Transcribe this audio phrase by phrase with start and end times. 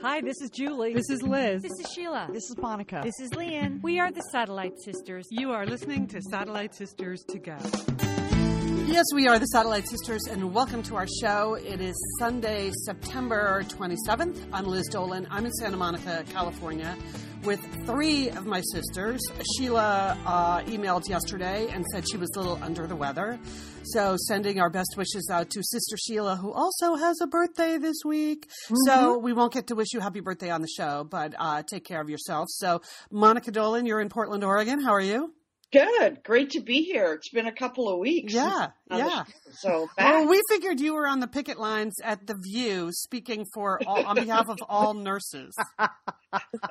[0.00, 0.94] Hi, this is Julie.
[0.94, 1.60] This is Liz.
[1.60, 2.28] This is Sheila.
[2.32, 3.00] This is Monica.
[3.02, 3.80] This is Lian.
[3.82, 5.26] We are the Satellite Sisters.
[5.28, 7.56] You are listening to Satellite Sisters to Go.
[8.86, 11.54] Yes, we are the Satellite Sisters, and welcome to our show.
[11.54, 14.38] It is Sunday, September 27th.
[14.52, 15.26] I'm Liz Dolan.
[15.32, 16.96] I'm in Santa Monica, California,
[17.44, 19.20] with three of my sisters.
[19.56, 23.38] Sheila uh, emailed yesterday and said she was a little under the weather.
[23.84, 27.96] So, sending our best wishes out to Sister Sheila, who also has a birthday this
[28.04, 28.46] week.
[28.46, 28.74] Mm-hmm.
[28.86, 31.84] So, we won't get to wish you happy birthday on the show, but uh, take
[31.84, 32.48] care of yourself.
[32.50, 34.82] So, Monica Dolan, you're in Portland, Oregon.
[34.82, 35.32] How are you?
[35.72, 36.22] Good.
[36.24, 37.12] Great to be here.
[37.12, 38.32] It's been a couple of weeks.
[38.32, 38.68] Yeah.
[38.90, 39.24] Yeah.
[39.52, 40.12] So back.
[40.12, 44.04] Well, we figured you were on the picket lines at the View speaking for all,
[44.06, 45.54] on behalf of all nurses.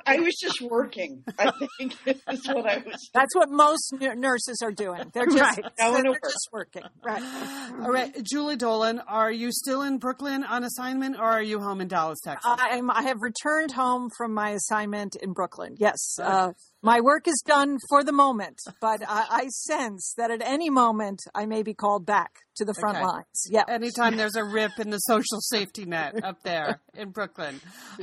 [0.06, 1.24] I was just working.
[1.38, 3.10] I think is what I was.
[3.12, 5.10] That's what most nurses are doing.
[5.12, 5.64] They're just, right.
[5.76, 6.82] they're, they're just working.
[7.04, 7.22] Right.
[7.82, 8.16] All right.
[8.22, 12.18] Julie Dolan, are you still in Brooklyn on assignment or are you home in Dallas,
[12.24, 12.44] Texas?
[12.44, 15.74] I'm, I have returned home from my assignment in Brooklyn.
[15.78, 16.18] Yes.
[16.20, 16.52] Uh,
[16.82, 21.18] my work is done for the moment, but I, I, sense that at any moment
[21.34, 23.06] I may be called back to the front okay.
[23.06, 23.46] lines.
[23.50, 23.64] Yeah.
[23.68, 27.60] Anytime there's a rip in the social safety net up there in Brooklyn.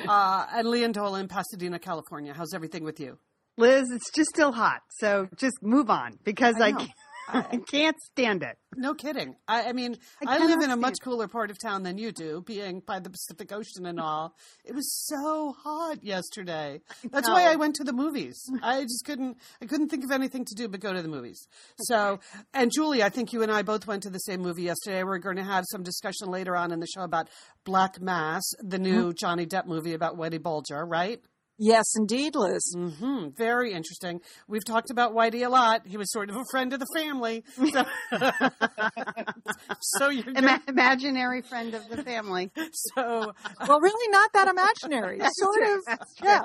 [0.07, 2.33] Uh, and Lian Dolan, in Pasadena, California.
[2.33, 3.17] How's everything with you?
[3.57, 4.81] Liz, it's just still hot.
[4.99, 6.87] So just move on because I, I
[7.27, 8.57] I can't stand it.
[8.75, 9.35] No kidding.
[9.47, 12.11] I, I mean, I, I live in a much cooler part of town than you
[12.11, 14.35] do, being by the Pacific Ocean and all.
[14.63, 16.81] It was so hot yesterday.
[17.09, 18.37] That's why I went to the movies.
[18.61, 19.37] I just couldn't.
[19.61, 21.47] I couldn't think of anything to do but go to the movies.
[21.79, 22.19] So,
[22.53, 25.03] and Julie, I think you and I both went to the same movie yesterday.
[25.03, 27.29] We're going to have some discussion later on in the show about
[27.63, 29.17] Black Mass, the new mm-hmm.
[29.17, 31.21] Johnny Depp movie about Whitey Bulger, right?
[31.57, 32.75] Yes, indeed, Liz.
[32.77, 33.29] Mm-hmm.
[33.37, 34.19] Very interesting.
[34.47, 35.87] We've talked about Whitey a lot.
[35.87, 37.43] He was sort of a friend of the family.
[37.71, 37.85] So,
[39.79, 42.51] so you're Ima- imaginary friend of the family.
[42.73, 43.33] So,
[43.67, 45.19] well, really not that imaginary.
[45.33, 45.81] sort true.
[45.87, 45.99] of.
[46.21, 46.41] Yeah.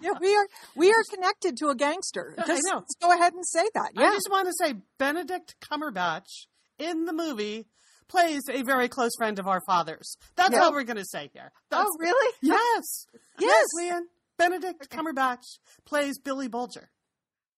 [0.00, 0.12] yeah.
[0.20, 0.46] We are
[0.76, 2.34] we are connected to a gangster.
[2.46, 2.78] Just, I know.
[2.78, 3.90] Let's go ahead and say that.
[3.94, 4.10] Yeah.
[4.10, 6.46] I just want to say Benedict Cumberbatch
[6.78, 7.66] in the movie
[8.08, 10.16] plays a very close friend of our father's.
[10.36, 11.50] That's all we're going to say here.
[11.70, 12.34] That's, oh, really?
[12.42, 13.06] Yes.
[13.38, 14.06] Yes, yes Lian.
[14.42, 16.90] Benedict Cumberbatch plays Billy Bulger.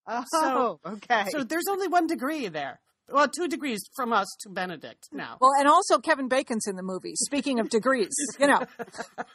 [0.06, 1.24] Oh, so, okay.
[1.30, 2.80] So there's only one degree there.
[3.10, 5.36] Well, two degrees from us to Benedict now.
[5.40, 7.14] Well, and also Kevin Bacon's in the movie.
[7.16, 8.62] Speaking of degrees, you know.
[8.80, 9.02] Okay.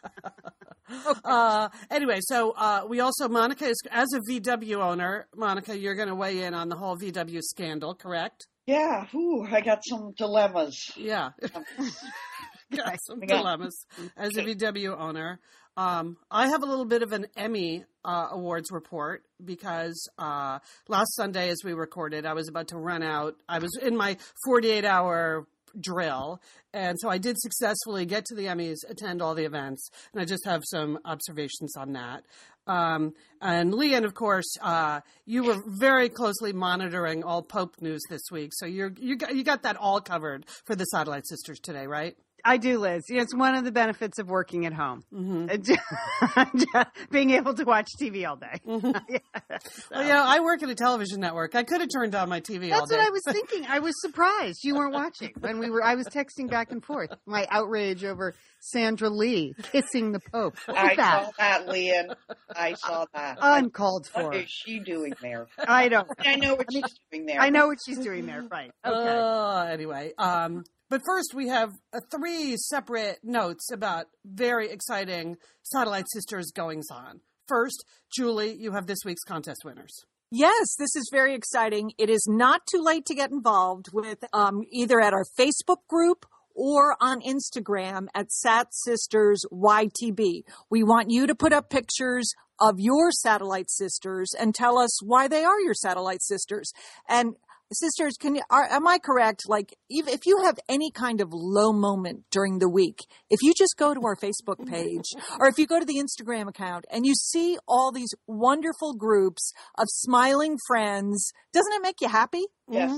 [1.23, 5.27] Uh, anyway, so uh, we also Monica is as a VW owner.
[5.35, 8.47] Monica, you're going to weigh in on the whole VW scandal, correct?
[8.65, 9.05] Yeah.
[9.13, 10.91] Ooh, I got some dilemmas.
[10.97, 11.29] Yeah.
[12.75, 13.85] got some dilemmas
[14.17, 15.39] as a VW owner.
[15.79, 20.59] Um, I have a little bit of an Emmy uh, Awards report because uh,
[20.89, 23.37] last Sunday, as we recorded, I was about to run out.
[23.47, 25.47] I was in my 48 hour
[25.79, 26.41] drill.
[26.73, 30.25] And so I did successfully get to the Emmys, attend all the events, and I
[30.25, 32.25] just have some observations on that.
[32.67, 38.23] Um, and Lian, of course, uh, you were very closely monitoring all Pope news this
[38.31, 41.87] week, so you're you got you got that all covered for the Satellite Sisters today,
[41.87, 42.17] right?
[42.43, 43.03] I do, Liz.
[43.07, 46.81] It's one of the benefits of working at home, mm-hmm.
[47.11, 48.47] being able to watch TV all day.
[48.69, 48.91] Mm-hmm.
[49.09, 49.19] yeah,
[49.61, 49.81] so.
[49.91, 51.55] Well, yeah, I work at a television network.
[51.55, 52.97] I could have turned on my TV That's all day.
[52.97, 53.65] what I was thinking.
[53.67, 55.83] I was surprised you weren't watching when we were.
[55.83, 60.57] I was texting back and forth my outrage over Sandra Lee kissing the Pope.
[60.67, 61.25] I that?
[61.25, 62.13] saw that, Lian.
[62.55, 63.37] I saw that.
[63.41, 64.25] Uncalled for.
[64.25, 65.47] What is she doing there?
[65.57, 66.07] I don't.
[66.19, 67.39] I know what she's doing there.
[67.39, 68.43] I know what she's doing there.
[68.49, 68.71] Right.
[68.85, 69.09] Okay.
[69.09, 76.05] Uh, anyway, um, but first, we have uh, three separate notes about very exciting Satellite
[76.11, 77.21] Sisters goings on.
[77.47, 80.05] First, Julie, you have this week's contest winners.
[80.31, 81.91] Yes, this is very exciting.
[81.97, 86.25] It is not too late to get involved with um, either at our Facebook group
[86.53, 90.43] or on Instagram at Sat Sisters YTB.
[90.69, 95.27] We want you to put up pictures of your satellite sisters and tell us why
[95.27, 96.73] they are your satellite sisters.
[97.07, 97.35] And
[97.71, 99.43] sisters can you are, am i correct?
[99.47, 102.99] Like if, if you have any kind of low moment during the week
[103.29, 105.05] if you just go to our facebook page
[105.39, 109.53] or if you go to the instagram account and you see all these wonderful groups
[109.77, 112.91] of smiling friends doesn't it make you happy Yes.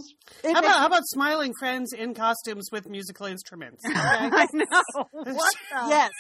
[0.44, 0.54] Mm-hmm.
[0.54, 3.84] How about, how about smiling friends in costumes with musical instruments?
[3.92, 4.36] Okay?
[4.36, 5.06] I know.
[5.12, 5.54] What
[5.88, 6.12] yes.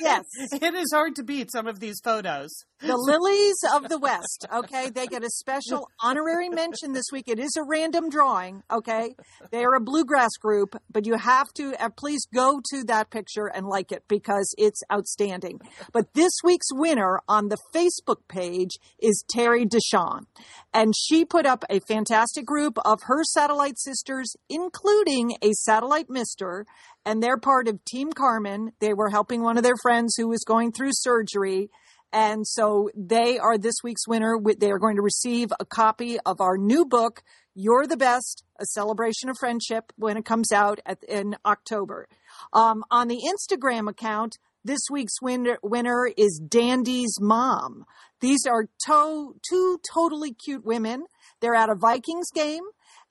[0.00, 0.24] Yes.
[0.52, 2.50] It is hard to beat some of these photos.
[2.80, 4.90] The Lilies of the West, okay?
[4.90, 7.28] They get a special honorary mention this week.
[7.28, 9.14] It is a random drawing, okay?
[9.52, 13.46] They are a bluegrass group, but you have to uh, please go to that picture
[13.46, 15.60] and like it because it's outstanding.
[15.92, 20.26] But this week's winner on the Facebook page is Terry Deshawn.
[20.74, 26.66] And she put up a fantastic group of her satellite sisters, including a satellite mister
[27.04, 28.72] and they're part of Team Carmen.
[28.80, 31.70] They were helping one of their friends who was going through surgery.
[32.12, 34.36] And so they are this week's winner.
[34.58, 37.22] They are going to receive a copy of our new book,
[37.54, 42.06] You're the Best, a celebration of friendship when it comes out at, in October.
[42.52, 47.84] Um, on the Instagram account, this week's winner, winner is Dandy's mom.
[48.20, 51.06] These are to, two totally cute women.
[51.40, 52.62] They're at a Vikings game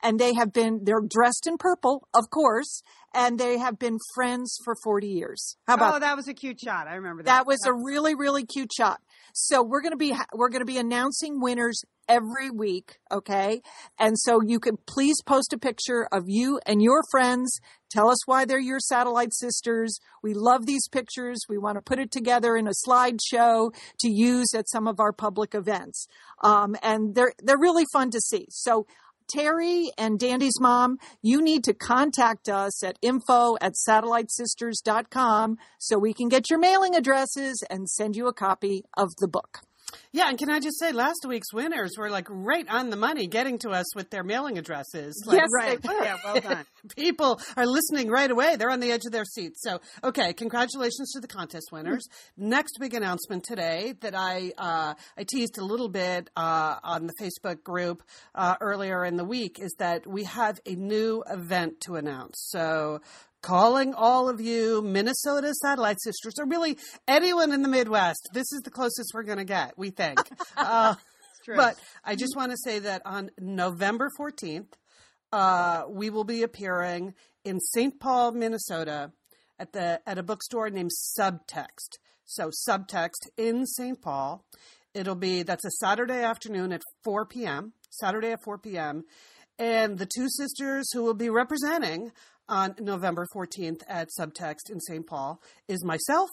[0.03, 2.81] and they have been, they're dressed in purple, of course,
[3.13, 5.57] and they have been friends for 40 years.
[5.67, 6.87] How about oh, that was a cute shot.
[6.87, 7.37] I remember that.
[7.37, 9.01] That was a really, really cute shot.
[9.33, 12.97] So we're going to be, we're going to be announcing winners every week.
[13.11, 13.61] Okay.
[13.97, 17.59] And so you can please post a picture of you and your friends.
[17.89, 19.97] Tell us why they're your satellite sisters.
[20.21, 21.39] We love these pictures.
[21.47, 25.13] We want to put it together in a slideshow to use at some of our
[25.13, 26.07] public events.
[26.43, 28.45] Um, and they're, they're really fun to see.
[28.49, 28.85] So
[29.31, 36.13] Terry and Dandy's mom, you need to contact us at info at satellitesisters.com so we
[36.13, 39.59] can get your mailing addresses and send you a copy of the book.
[40.11, 43.27] Yeah, and can I just say, last week's winners were like right on the money,
[43.27, 45.23] getting to us with their mailing addresses.
[45.25, 45.79] Like, yes, right.
[45.83, 46.65] yeah, well done.
[46.95, 48.55] People are listening right away.
[48.55, 49.61] They're on the edge of their seats.
[49.61, 52.07] So, okay, congratulations to the contest winners.
[52.37, 57.13] Next big announcement today that I uh, I teased a little bit uh, on the
[57.21, 58.03] Facebook group
[58.35, 62.47] uh, earlier in the week is that we have a new event to announce.
[62.49, 63.01] So
[63.41, 66.77] calling all of you Minnesota satellite sisters, or really
[67.07, 68.29] anyone in the Midwest.
[68.33, 70.19] This is the closest we're going to get, we think.
[70.57, 70.95] uh,
[71.47, 74.73] but I just want to say that on November 14th,
[75.31, 77.99] uh, we will be appearing in St.
[77.99, 79.11] Paul, Minnesota,
[79.57, 81.97] at the at a bookstore named Subtext.
[82.25, 84.01] So Subtext in St.
[84.01, 84.45] Paul.
[84.93, 87.73] It'll be that's a Saturday afternoon at 4 p.m.
[87.89, 89.03] Saturday at 4 p.m.
[89.57, 92.11] And the two sisters who will be representing
[92.51, 95.07] on November 14th at Subtext in St.
[95.07, 96.29] Paul is myself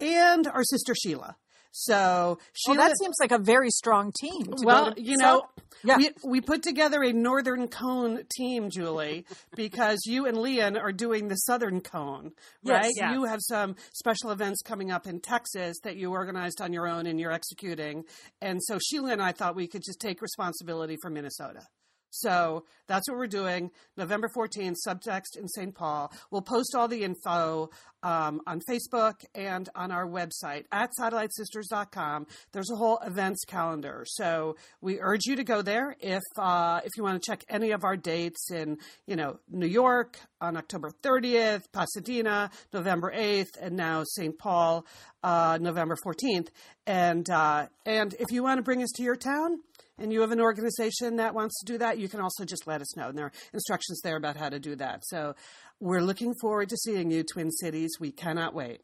[0.00, 1.36] and our sister Sheila.
[1.72, 4.54] So oh, Sheila, well, that seems like a very strong team.
[4.64, 5.44] well, you know,
[5.84, 5.98] yeah.
[5.98, 9.24] we we put together a Northern Cone team, Julie,
[9.54, 12.32] because you and Lian are doing the Southern Cone,
[12.64, 12.86] right?
[12.86, 13.12] Yes, yeah.
[13.12, 17.06] You have some special events coming up in Texas that you organized on your own
[17.06, 18.04] and you're executing,
[18.40, 21.68] and so Sheila and I thought we could just take responsibility for Minnesota.
[22.10, 23.70] So that's what we're doing.
[23.96, 25.74] November 14th, subtext in St.
[25.74, 26.12] Paul.
[26.30, 27.70] We'll post all the info
[28.02, 32.26] um, on Facebook and on our website at satellitesisters.com.
[32.52, 34.04] There's a whole events calendar.
[34.06, 37.72] So we urge you to go there if uh, if you want to check any
[37.72, 43.76] of our dates in, you know, New York on October 30th, Pasadena, November 8th, and
[43.76, 44.38] now St.
[44.38, 44.86] Paul,
[45.22, 46.48] uh, November 14th.
[46.86, 49.58] And, uh, and if you want to bring us to your town,
[50.00, 52.80] and you have an organization that wants to do that, you can also just let
[52.80, 53.08] us know.
[53.08, 55.02] And there are instructions there about how to do that.
[55.04, 55.34] So
[55.78, 57.90] we're looking forward to seeing you, Twin Cities.
[58.00, 58.80] We cannot wait.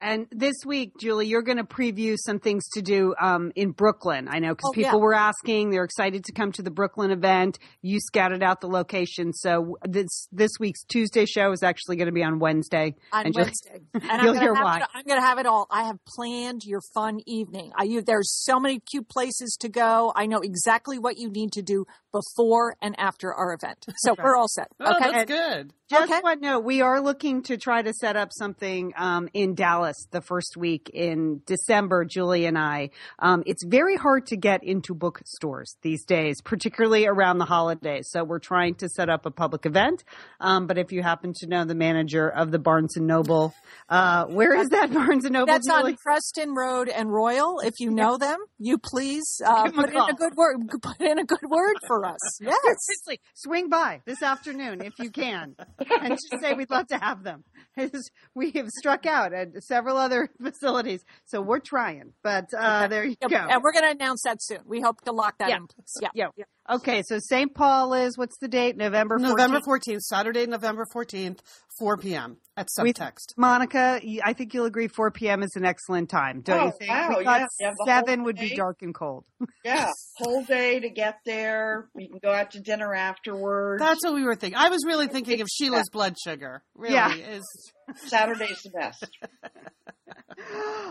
[0.00, 4.28] And this week, Julie, you're going to preview some things to do um, in Brooklyn.
[4.30, 5.02] I know because oh, people yeah.
[5.02, 7.58] were asking; they're excited to come to the Brooklyn event.
[7.80, 12.12] You scouted out the location, so this this week's Tuesday show is actually going to
[12.12, 12.94] be on Wednesday.
[13.12, 14.76] On and Wednesday, and you'll I'm hear gonna why.
[14.78, 15.66] It, I'm going to have it all.
[15.70, 17.72] I have planned your fun evening.
[17.74, 20.12] I, you, there's so many cute places to go.
[20.14, 23.84] I know exactly what you need to do before and after our event.
[23.98, 24.68] So we're all set.
[24.80, 25.10] Oh, Okay.
[25.10, 25.72] that's good.
[25.90, 26.20] Just Okay.
[26.22, 30.22] one note: we are looking to try to set up something um, in Dallas the
[30.22, 32.06] first week in December.
[32.06, 32.88] Julie and I.
[33.18, 38.08] Um, it's very hard to get into bookstores these days, particularly around the holidays.
[38.10, 40.04] So we're trying to set up a public event.
[40.40, 43.52] Um, but if you happen to know the manager of the Barnes and Noble,
[43.90, 45.52] uh, where is that Barnes and Noble?
[45.52, 45.92] That's Julie?
[45.92, 47.60] on Preston Road and Royal.
[47.60, 50.56] If you know them, you please uh, Give 'em a put in a good word.
[50.82, 52.18] Put in a good word for us.
[52.40, 52.56] Yes.
[52.62, 57.22] Seriously, swing by this afternoon if you can, and just say we'd love to have
[57.24, 57.44] them.
[58.34, 62.12] We have struck out at several other facilities, so we're trying.
[62.22, 63.36] But uh, there you go.
[63.36, 64.60] And we're going to announce that soon.
[64.66, 65.56] We hope to lock that Yeah.
[65.56, 65.96] in place.
[66.14, 66.28] Yeah.
[66.36, 66.44] Yeah.
[66.70, 67.54] Okay, so St.
[67.54, 68.76] Paul is what's the date?
[68.76, 69.22] November 14th.
[69.22, 71.40] November 14th, Saturday, November 14th,
[71.78, 72.38] 4 p.m.
[72.56, 73.34] at We- Subtext.
[73.36, 75.42] Monica, I think you'll agree 4 p.m.
[75.42, 76.90] is an excellent time, don't Oh, you think?
[76.90, 79.24] wow, we thought yeah, yeah, seven would be dark and cold.
[79.64, 81.88] Yeah, whole day to get there.
[81.96, 83.80] You can go out to dinner afterwards.
[83.82, 84.58] That's what we were thinking.
[84.58, 86.62] I was really thinking of Sheila's blood sugar.
[86.74, 87.14] Really Yeah.
[87.14, 87.72] is.
[88.06, 89.06] Saturday's the best.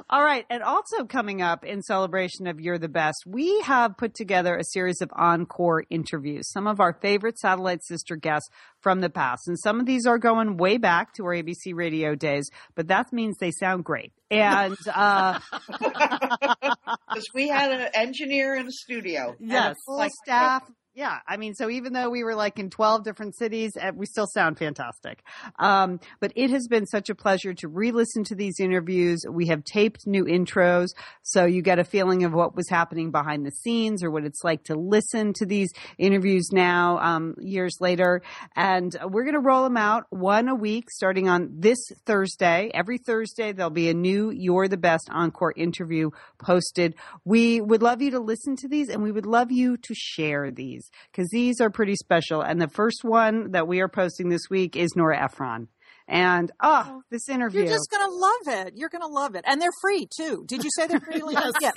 [0.10, 0.46] All right.
[0.50, 4.64] And also coming up in celebration of You're the Best, we have put together a
[4.64, 8.50] series of encore interviews, some of our favorite satellite sister guests
[8.82, 9.48] from the past.
[9.48, 13.12] And some of these are going way back to our ABC radio days, but that
[13.12, 14.14] means they sound great.
[14.32, 19.36] And uh, Because we had an engineer in a studio.
[19.40, 20.64] yes, And a full like- staff,
[20.96, 24.06] Yeah, I mean, so even though we were like in 12 different cities, uh, we
[24.06, 25.24] still sound fantastic.
[25.58, 29.24] Um, but it has been such a pleasure to re listen to these interviews.
[29.28, 30.90] We have taped new intros,
[31.24, 34.44] so you get a feeling of what was happening behind the scenes or what it's
[34.44, 38.22] like to listen to these interviews now, um, years later.
[38.56, 42.70] And we're going to roll them out one a week starting on this Thursday.
[42.72, 46.94] Every Thursday, there'll be a new You're the Best Encore interview posted.
[47.26, 50.52] We would love you to listen to these and we would love you to share
[50.52, 52.42] these because these are pretty special.
[52.42, 55.68] And the first one that we are posting this week is Nora Ephron.
[56.08, 57.62] And oh, this interview.
[57.62, 58.74] You're just going to love it.
[58.76, 59.46] You're going to love it.
[59.48, 60.44] And they're free too.
[60.48, 61.22] Did you say they're free?
[61.32, 61.54] Yes.
[61.62, 61.74] yes.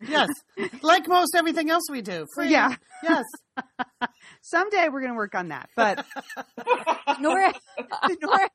[0.00, 0.28] Yes.
[0.82, 2.26] Like most everything else we do.
[2.34, 2.50] Free.
[2.50, 2.74] Yeah.
[3.02, 3.24] Yes.
[4.42, 5.70] Someday we're going to work on that.
[5.76, 6.04] But
[7.20, 7.54] Nora,
[8.20, 8.48] Nora,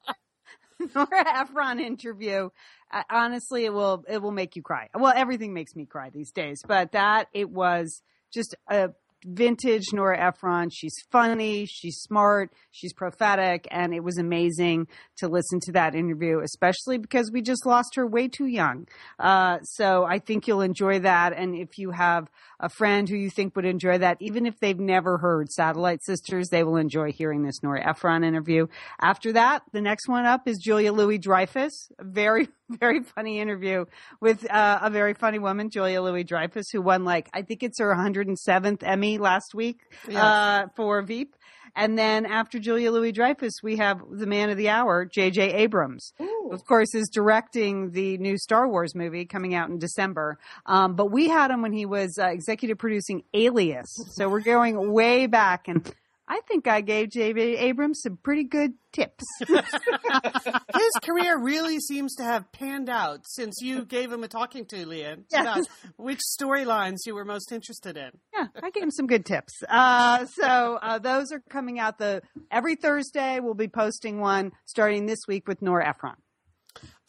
[0.96, 2.50] Nora Ephron interview.
[2.91, 4.89] Uh, honestly, it will it will make you cry.
[4.94, 8.01] Well, everything makes me cry these days, but that it was
[8.34, 8.89] just a
[9.26, 10.70] vintage Nora Ephron.
[10.70, 16.40] She's funny, she's smart, she's prophetic, and it was amazing to listen to that interview,
[16.40, 18.88] especially because we just lost her way too young.
[19.20, 21.34] Uh, so I think you'll enjoy that.
[21.34, 24.80] And if you have a friend who you think would enjoy that, even if they've
[24.80, 28.68] never heard Satellite Sisters, they will enjoy hearing this Nora Ephron interview.
[29.02, 31.90] After that, the next one up is Julia Louis Dreyfus.
[32.00, 33.86] Very, very funny interview
[34.22, 37.80] with uh, a very funny woman, Julia Louis Dreyfus, who won like, I think it's
[37.80, 40.18] her 107th Emmy last week Yes.
[40.18, 41.36] uh, for Veep.
[41.75, 45.54] And then after Julia Louis Dreyfus, we have the man of the hour, J.J.
[45.54, 46.13] Abrams.
[46.20, 46.50] Ooh.
[46.51, 50.39] Of course, is directing the new Star Wars movie coming out in December.
[50.66, 53.88] Um, but we had him when he was uh, executive producing Alias.
[54.13, 55.68] So we're going way back.
[55.68, 55.89] And
[56.31, 57.57] I think I gave J.J.
[57.57, 59.24] Abrams some pretty good tips.
[59.48, 64.86] His career really seems to have panned out since you gave him a talking to,
[64.86, 65.41] Lian, Yes.
[65.41, 65.65] about
[65.98, 68.12] which storylines you were most interested in.
[68.33, 69.53] Yeah, I gave him some good tips.
[69.67, 72.21] Uh, so uh, those are coming out the
[72.51, 73.39] every Thursday.
[73.39, 76.15] We'll be posting one starting this week with Nora Ephron.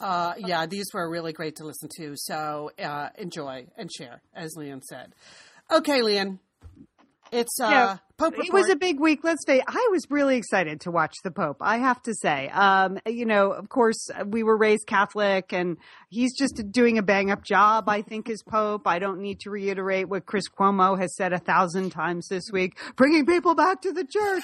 [0.01, 2.15] Uh, yeah, these were really great to listen to.
[2.17, 5.13] So uh, enjoy and share, as Lian said.
[5.71, 6.39] Okay, Lian.
[7.33, 9.21] It's uh, Yeah, Pope It was a big week.
[9.23, 11.59] Let's say I was really excited to watch the Pope.
[11.61, 16.37] I have to say, um, you know, of course, we were raised Catholic, and he's
[16.37, 17.89] just doing a bang up job.
[17.89, 18.87] I think as Pope.
[18.87, 22.79] I don't need to reiterate what Chris Cuomo has said a thousand times this week,
[22.97, 24.43] bringing people back to the church.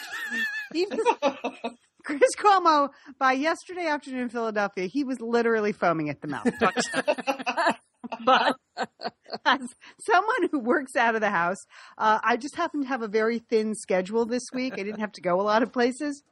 [2.05, 6.47] Chris Cuomo, by yesterday afternoon in Philadelphia, he was literally foaming at the mouth.
[8.25, 8.57] but
[9.45, 9.61] as
[10.01, 11.65] someone who works out of the house,
[11.99, 14.75] uh, I just happen to have a very thin schedule this week.
[14.75, 16.23] I didn't have to go a lot of places.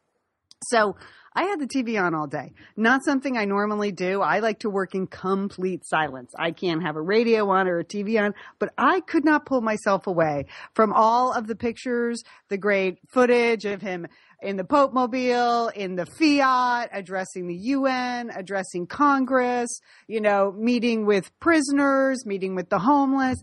[0.63, 0.97] So
[1.37, 2.53] I had the TV on all day.
[2.77, 4.23] Not something I normally do.
[4.23, 6.33] I like to work in complete silence.
[6.39, 9.61] I can't have a radio on or a TV on, but I could not pull
[9.61, 14.07] myself away from all of the pictures, the great footage of him
[14.45, 21.07] in the Pope Mobile, in the Fiat, addressing the UN, addressing Congress, you know, meeting
[21.07, 23.39] with prisoners, meeting with the homeless.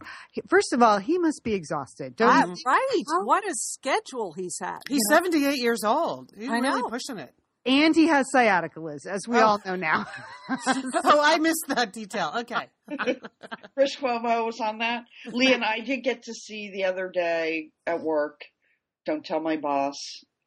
[0.48, 2.16] First of all, he must be exhausted.
[2.16, 3.04] Don't you right.
[3.24, 4.80] What a schedule he's had.
[4.88, 6.32] He's 78 years old.
[6.38, 6.88] He's I really know.
[6.90, 7.34] pushing it.
[7.66, 9.46] and he has sciatica, Liz, as we Oh.
[9.46, 10.06] all know now.
[10.50, 12.32] oh, I missed that detail.
[12.42, 12.68] Okay.
[13.76, 15.06] Chris Cuomo was on that.
[15.28, 18.42] Lee and I did get to see the other day at work.
[19.06, 19.96] Don't tell my boss.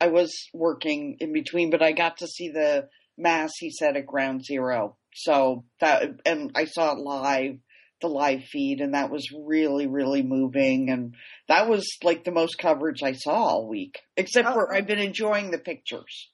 [0.01, 4.07] I was working in between, but I got to see the mass he said at
[4.07, 4.97] Ground Zero.
[5.15, 7.59] So that, and I saw it live,
[8.01, 10.91] the live feed, and that was really, really moving.
[10.91, 11.15] And
[11.49, 14.77] that was like the most coverage I saw all week, except for Oh.
[14.77, 16.31] I've been enjoying the pictures.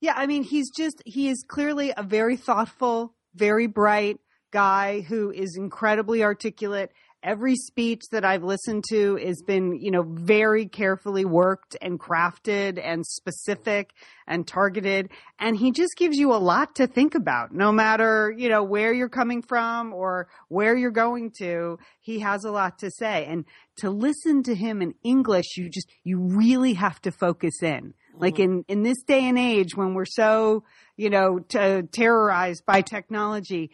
[0.00, 4.18] Yeah, I mean, he's just, he is clearly a very thoughtful, very bright
[4.50, 6.90] guy who is incredibly articulate.
[7.22, 12.80] Every speech that I've listened to has been, you know, very carefully worked and crafted
[12.82, 13.92] and specific
[14.26, 15.10] and targeted.
[15.38, 18.92] And he just gives you a lot to think about, no matter, you know, where
[18.92, 21.78] you're coming from or where you're going to.
[22.00, 23.26] He has a lot to say.
[23.26, 23.44] And
[23.76, 27.94] to listen to him in English, you just, you really have to focus in.
[28.14, 28.44] Like mm.
[28.44, 30.64] in, in this day and age when we're so,
[30.96, 33.70] you know, t- terrorized by technology,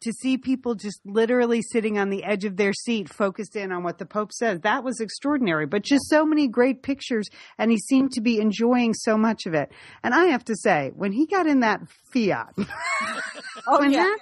[0.00, 3.82] to see people just literally sitting on the edge of their seat, focused in on
[3.82, 5.66] what the Pope says, that was extraordinary.
[5.66, 7.28] But just so many great pictures,
[7.58, 9.70] and he seemed to be enjoying so much of it.
[10.02, 11.80] And I have to say, when he got in that
[12.12, 12.54] Fiat,
[13.66, 14.04] Oh, when yeah.
[14.04, 14.18] that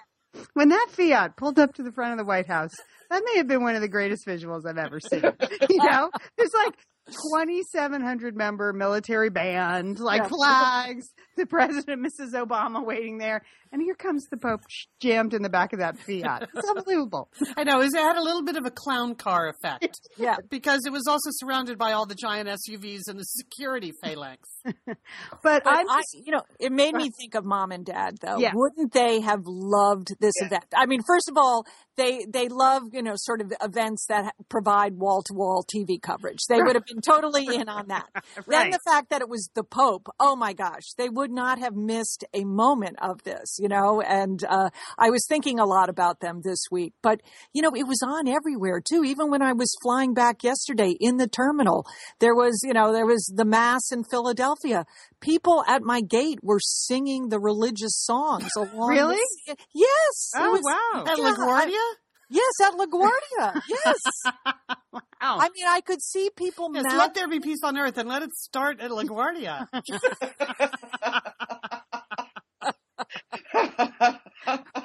[0.55, 2.73] when that Fiat pulled up to the front of the White House,
[3.11, 5.23] that may have been one of the greatest visuals I've ever seen.
[5.71, 6.75] you know, there's like
[7.11, 10.29] 2,700 member military band, like Yeah.
[10.29, 12.33] flags, the president, Mrs.
[12.35, 13.43] Obama waiting there.
[13.71, 14.63] And here comes the Pope
[15.01, 16.49] jammed in the back of that Fiat.
[16.55, 17.29] It's unbelievable.
[17.57, 17.81] I know.
[17.81, 20.01] It had a little bit of a clown car effect.
[20.17, 20.37] Yeah.
[20.51, 24.49] Because it was also surrounded by all the giant SUVs and the security phalanx.
[24.65, 24.97] But,
[25.43, 27.11] But I'm I, you know, it made me uh-huh.
[27.21, 28.39] think of mom and dad, though.
[28.39, 28.51] Yeah.
[28.55, 30.47] Wouldn't they have loved this Yeah.
[30.47, 30.65] event?
[30.75, 31.65] I mean, first of all,
[31.99, 36.39] they they love you know sort of events that provide wall to wall TV coverage.
[36.49, 38.07] They would have been totally in on that.
[38.47, 41.75] Then the fact that it was the Pope, oh my gosh, they would not have
[41.75, 44.01] missed a moment of this, you know.
[44.01, 47.21] And uh, I was thinking a lot about them this week, but
[47.53, 49.05] you know, it was on everywhere too.
[49.05, 51.85] Even when I was flying back yesterday in the terminal,
[52.21, 54.87] there was you know there was the mass in Philadelphia.
[55.21, 58.89] People at my gate were singing the religious songs along.
[58.91, 59.17] Really?
[59.49, 60.31] with- yes.
[60.35, 61.05] it Oh, was- wow.
[61.07, 61.88] At Yeah, LaGuardia?
[62.31, 63.61] Yes, at LaGuardia.
[63.69, 63.97] Yes.
[64.93, 65.01] wow.
[65.23, 68.09] I mean, I could see people Yes, mad- let there be peace on earth and
[68.09, 69.67] let it start at LaGuardia.
[73.55, 73.75] well,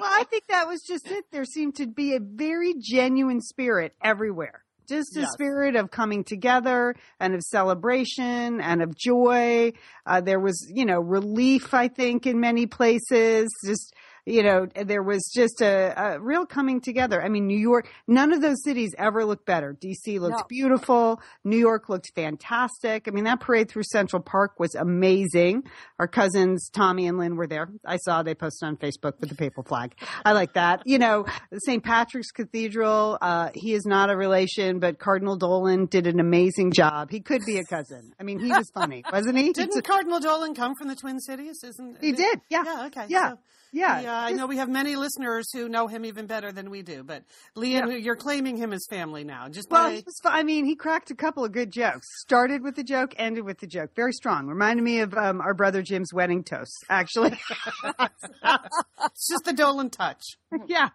[0.02, 1.24] I think that was just it.
[1.32, 4.62] There seemed to be a very genuine spirit everywhere.
[4.86, 5.32] Just a Yes.
[5.32, 9.72] spirit of coming together and of celebration and of joy.
[10.04, 13.48] Uh, there was, you know, relief, I think, in many places.
[13.66, 13.94] Just,
[14.26, 17.22] you know, there was just a, a real coming together.
[17.22, 19.74] I mean, New York, none of those cities ever looked better.
[19.74, 20.44] DC looked No.
[20.48, 21.20] beautiful.
[21.44, 23.06] New York looked fantastic.
[23.06, 25.64] I mean, that parade through Central Park was amazing.
[25.98, 27.68] Our cousins, Tommy and Lynn, were there.
[27.84, 29.94] I saw they posted on Facebook with the papal flag.
[30.24, 30.82] I like that.
[30.86, 31.26] You know,
[31.66, 31.84] St.
[31.84, 37.10] Patrick's Cathedral, uh, he is not a relation, but Cardinal Dolan did an amazing job.
[37.10, 38.12] He could be a cousin.
[38.18, 39.52] I mean, he was funny, wasn't he?
[39.54, 41.62] Didn't Cardinal Dolan come from the Twin Cities?
[41.62, 42.40] Isn't he did.
[42.48, 42.62] Yeah.
[42.64, 43.06] Yeah, okay.
[43.08, 43.30] Yeah.
[43.30, 43.38] So,
[43.74, 44.00] Yeah.
[44.00, 47.02] yeah, I know we have many listeners who know him even better than we do,
[47.02, 47.24] but
[47.56, 49.48] Lian, you're claiming him as family now.
[49.48, 52.06] Just Well, by, was, I mean, he cracked a couple of good jokes.
[52.20, 53.90] Started with the joke, ended with the joke.
[53.96, 54.46] Very strong.
[54.46, 57.36] Reminded me of um, our brother Jim's wedding toast, actually.
[57.98, 60.22] it's just the Dolan touch.
[60.68, 60.90] yeah.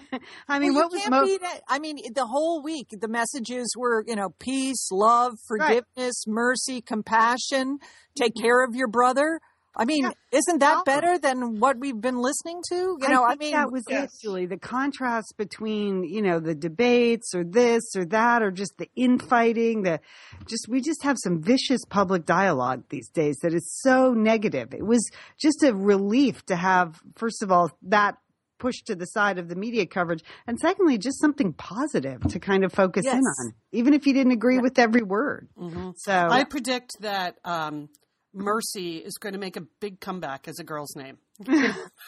[0.49, 1.27] I mean, Well, what was can't most.
[1.27, 1.63] beat it.
[1.67, 7.79] I mean, the whole week, the messages were, you know, peace, love, forgiveness, mercy, compassion,
[8.17, 9.41] take care of your brother.
[9.75, 12.99] I mean, isn't that Well- better than what we've been listening to?
[13.01, 14.15] You know, I, think mean, that was Yes.
[14.15, 14.47] it, Julie.
[14.47, 19.83] The contrast between you know the debates or this or that or just the infighting.
[19.83, 20.01] The
[20.47, 24.75] just we just have some vicious public dialogue these days that is so negative.
[24.75, 25.09] It was
[25.41, 28.19] just a relief to have first of all that
[28.59, 32.63] pushed to the side of the media coverage, and secondly, just something positive to kind
[32.65, 35.49] of focus in on, even if you didn't agree with every word.
[35.97, 37.89] So I predict that um,
[38.35, 41.19] Mercy is going to make a big comeback as a girl's name.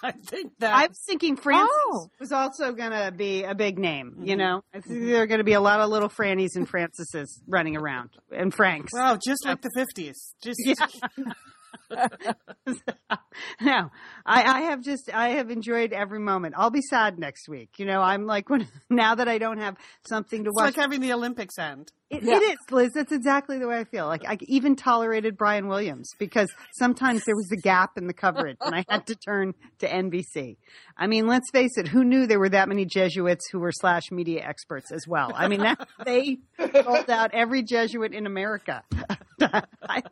[0.03, 2.09] I think that I was thinking Francis Oh.
[2.21, 4.17] was also going to be a big name.
[4.21, 4.39] You mm-hmm.
[4.39, 5.07] know, I think mm-hmm.
[5.07, 8.53] there are going to be a lot of little Frannies and Francises running around and
[8.53, 8.93] Franks.
[8.95, 10.35] wow, just like the fifties.
[10.43, 10.61] Just
[13.61, 13.91] no,
[14.27, 16.55] I, I have just I have enjoyed every moment.
[16.57, 17.71] I'll be sad next week.
[17.79, 19.77] You know, I'm like when now that I don't have
[20.09, 20.65] something to it's watch.
[20.67, 21.91] like having the Olympics end.
[22.11, 22.37] It, Yeah.
[22.37, 22.93] it is, Liz.
[22.95, 24.07] That's exactly the way I feel.
[24.07, 28.59] Like I even tolerated Brian Williams because sometimes there was a gap in the coverage
[28.61, 30.57] and I had to turn to NBC.
[30.97, 31.89] I mean, let's face it.
[31.89, 35.33] Who knew there were that many Jesuits who were slash media experts as well?
[35.35, 36.39] I mean, that, they
[36.87, 38.83] rolled out every Jesuit in America.
[39.41, 40.03] I, I,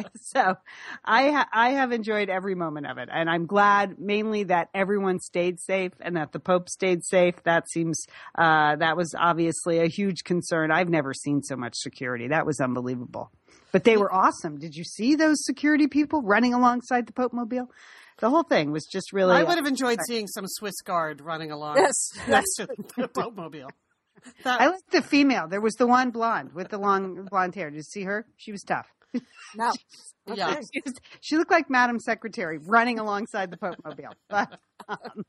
[0.20, 0.54] so
[1.04, 5.18] I ha- I have enjoyed every moment of it, and I'm glad mainly that everyone
[5.18, 7.42] stayed safe and that the Pope stayed safe.
[7.44, 8.04] That seems
[8.36, 10.70] uh, that was obviously a huge concern.
[10.70, 12.28] I've never seen so much security.
[12.28, 13.30] That was unbelievable.
[13.72, 14.58] But they were awesome.
[14.58, 17.70] Did you see those security people running alongside the Pope mobile?
[18.18, 19.34] The whole thing was just really.
[19.34, 23.70] I would have enjoyed seeing some Swiss Guard running along Yes, next to the boatmobile.
[24.44, 25.48] That, I liked the female.
[25.48, 27.70] There was the one blonde with the long blonde hair.
[27.70, 28.26] Did you see her?
[28.36, 28.86] She was tough.
[29.56, 29.72] No.
[30.34, 30.54] yeah.
[30.72, 34.14] She, was- she looked like Madam Secretary running alongside the Pope mobile.
[34.28, 35.24] But, um,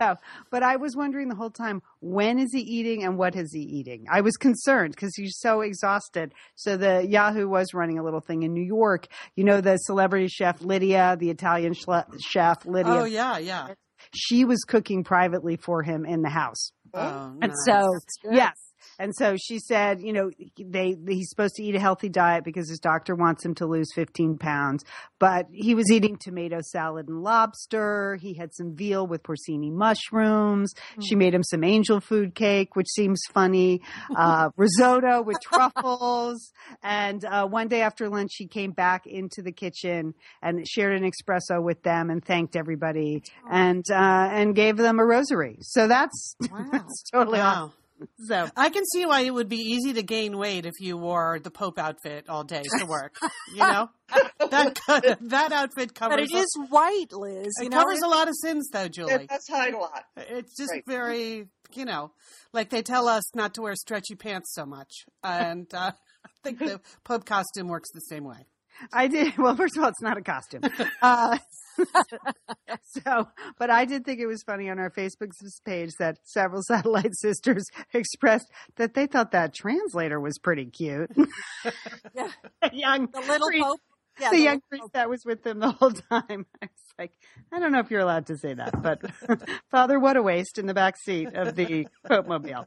[0.00, 0.16] so,
[0.50, 3.60] but I was wondering the whole time, when is he eating and what is he
[3.60, 4.06] eating?
[4.10, 6.32] I was concerned because he's so exhausted.
[6.54, 9.06] So the Yahoo was running a little thing in New York.
[9.34, 13.74] You know, the celebrity chef Lidia, the Italian schle- chef Lidia, Oh yeah, yeah.
[14.14, 16.70] she was cooking privately for him in the house.
[16.94, 17.64] Oh, And nice.
[17.66, 17.82] so,
[18.30, 18.54] yes.
[18.98, 22.68] And so she said, you know, they he's supposed to eat a healthy diet because
[22.68, 24.84] his doctor wants him to lose 15 pounds.
[25.18, 28.16] But he was eating tomato salad and lobster.
[28.20, 30.72] He had some veal with porcini mushrooms.
[31.02, 33.82] She made him some angel food cake, which seems funny.
[34.14, 36.52] Uh, risotto with truffles.
[36.82, 41.10] And uh, one day after lunch, he came back into the kitchen and shared an
[41.10, 45.58] espresso with them and thanked everybody and uh, and gave them a rosary.
[45.62, 46.36] So that's
[46.72, 47.72] that's totally awesome.
[48.26, 51.38] So I can see why it would be easy to gain weight if you wore
[51.42, 53.16] the Pope outfit all day to work.
[53.52, 53.90] You know,
[54.50, 54.78] that
[55.20, 56.16] that outfit covers.
[56.16, 57.52] But it is white, Liz.
[57.62, 59.26] It know, covers a lot of sins, though, It Julie.
[59.26, 60.04] does hide a lot.
[60.16, 60.84] It's just Right.
[60.86, 62.12] very, you know,
[62.52, 65.92] like they tell us not to wear stretchy pants so much, and uh,
[66.24, 68.46] I think the Pope costume works the same way.
[68.92, 69.32] I did.
[69.38, 70.62] Well, first of all, it's not a costume.
[71.00, 71.38] Uh,
[72.82, 75.30] so, but I did think it was funny on our Facebook
[75.64, 81.10] page that several satellite sisters expressed that they thought that translator was pretty cute.
[82.14, 82.28] Yeah.
[82.72, 83.80] young, the little priest- pope.
[84.18, 84.92] Yeah, the the young priest pope.
[84.94, 86.46] that was with them the whole time.
[86.62, 87.12] I was like,
[87.52, 89.02] I don't know if you're allowed to say that, but
[89.70, 92.66] Father, what a waste in the back seat of the Pope Mobile.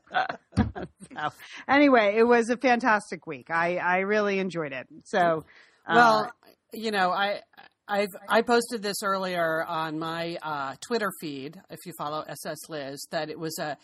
[0.55, 1.29] so,
[1.67, 3.49] anyway, it was a fantastic week.
[3.49, 4.87] I, I really enjoyed it.
[5.05, 5.43] So,
[5.87, 6.31] uh, Well,
[6.71, 7.41] you know, I
[7.89, 11.59] I've I posted this earlier on my uh, Twitter feed.
[11.71, 13.77] If you follow SS Liz, that it was a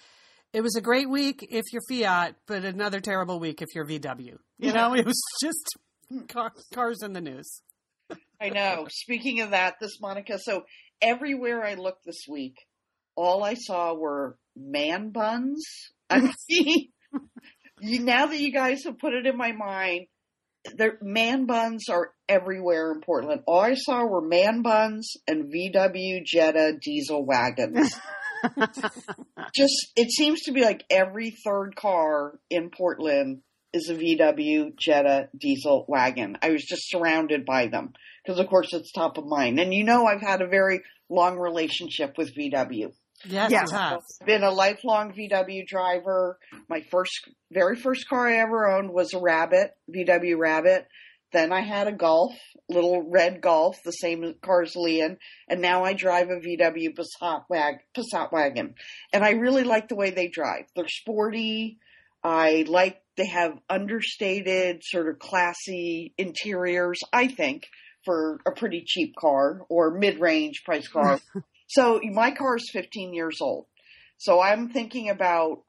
[0.54, 4.38] it was a great week if you're Fiat, but another terrible week if you're VW.
[4.60, 5.78] You know, it was just
[6.30, 7.62] car, cars in the news.
[8.40, 8.88] I know.
[8.90, 10.38] Speaking of that, this Monica.
[10.40, 10.64] So
[11.02, 12.56] everywhere I looked this week,
[13.16, 15.66] all I saw were man buns.
[16.10, 16.90] I mean,
[17.80, 20.06] you, now that you guys have put it in my mind,
[20.76, 23.42] there man buns are everywhere in Portland.
[23.46, 27.94] All I saw were man buns and VW Jetta diesel wagons.
[29.56, 33.42] Just it seems to be like every third car in Portland
[33.74, 36.38] is a VW Jetta diesel wagon.
[36.42, 39.60] I was just surrounded by them because of course it's top of mind.
[39.60, 42.94] And you know I've had a very long relationship with VW.
[43.24, 44.02] Yes, have.
[44.26, 46.38] Been a lifelong VW driver.
[46.70, 50.88] My first very first car I ever owned was a Rabbit, VW Rabbit.
[51.32, 52.34] Then I had a Golf,
[52.70, 55.18] little red Golf, the same car as Lian,
[55.50, 58.76] and now I drive a VW Passat, wag, Passat wagon.
[59.12, 60.66] And I really like the way they drive.
[60.76, 61.80] They're sporty.
[62.24, 67.68] I like they have understated, sort of classy interiors, I think,
[68.04, 71.20] for a pretty cheap car or mid-range price car.
[71.68, 73.66] so my car is 15 years old.
[74.18, 75.64] So I'm thinking about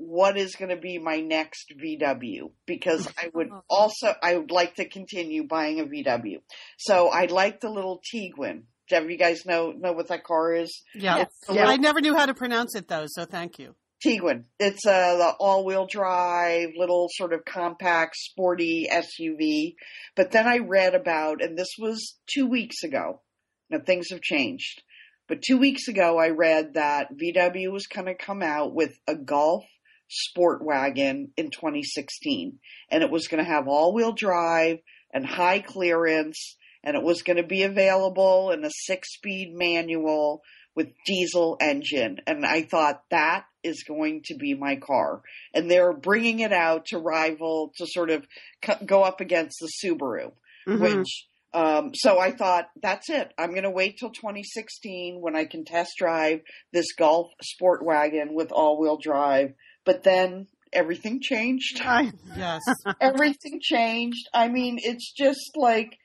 [0.00, 3.60] what is going to be my next VW because I would uh-huh.
[3.68, 6.40] also I would like to continue buying a VW.
[6.78, 8.62] So I like the little Tiguan.
[8.88, 10.82] Do you guys know know what that car is?
[10.94, 11.18] Yeah.
[11.18, 11.28] Yes.
[11.52, 11.66] Yeah.
[11.66, 13.76] I never knew how to pronounce it though, so thank you.
[14.04, 14.44] Tiguan.
[14.58, 19.74] It's a the all-wheel drive, little sort of compact, sporty SUV.
[20.16, 23.20] But then I read about, and this was two weeks ago.
[23.68, 24.82] Now things have changed,
[25.30, 29.14] but two weeks ago I read that VW was going to come out with a
[29.14, 29.64] Golf
[30.08, 32.58] Sport Wagon in 2016,
[32.90, 34.78] and it was going to have all-wheel drive
[35.14, 40.42] and high clearance, and it was going to be available in a six-speed manual
[40.74, 42.18] with diesel engine.
[42.26, 45.22] And I thought that is going to be my car.
[45.54, 48.26] And they're bringing it out to rival, to sort of
[48.62, 50.32] co- go up against the Subaru,
[50.66, 50.80] mhm.
[50.80, 53.32] which, um, so I thought that's it.
[53.38, 56.40] I'm going to wait till 2016 when I can test drive
[56.72, 59.54] this Golf Sport Wagon with all wheel drive.
[59.84, 62.60] But then everything changed I, Yes.
[63.00, 64.28] everything changed.
[64.32, 65.96] I mean, it's just like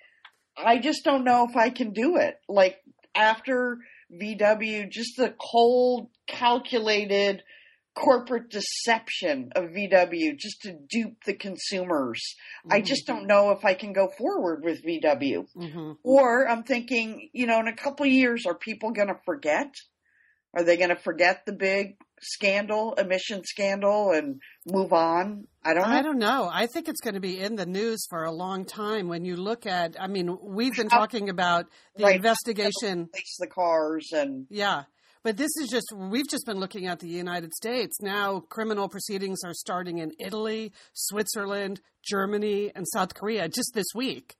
[0.57, 2.39] I just don't know if I can do it.
[2.47, 2.77] Like
[3.13, 3.77] after
[4.11, 7.43] VW, just the cold, calculated
[7.95, 12.21] corporate deception of VW just to dupe the consumers.
[12.69, 15.45] I just don't know if I can go forward with VW.
[15.55, 19.17] hmm Or I'm thinking, you know, in a couple of years, are people going to
[19.25, 19.73] forget?
[20.53, 25.47] Are they going to forget the big scandal, emission scandal, and move on?
[25.63, 25.95] I don't know.
[25.97, 26.49] I don't know.
[26.51, 29.07] I think it's going to be in the news for a long time.
[29.07, 31.65] When you look at, I mean, we've been talking about
[31.97, 32.15] the Right.
[32.15, 33.09] investigation.
[33.39, 34.83] the cars and Yeah.
[35.25, 37.99] But this is just, we've just been looking at the United States.
[37.99, 44.35] Now, criminal proceedings are starting in Italy, Switzerland, Germany, and South Korea just this week.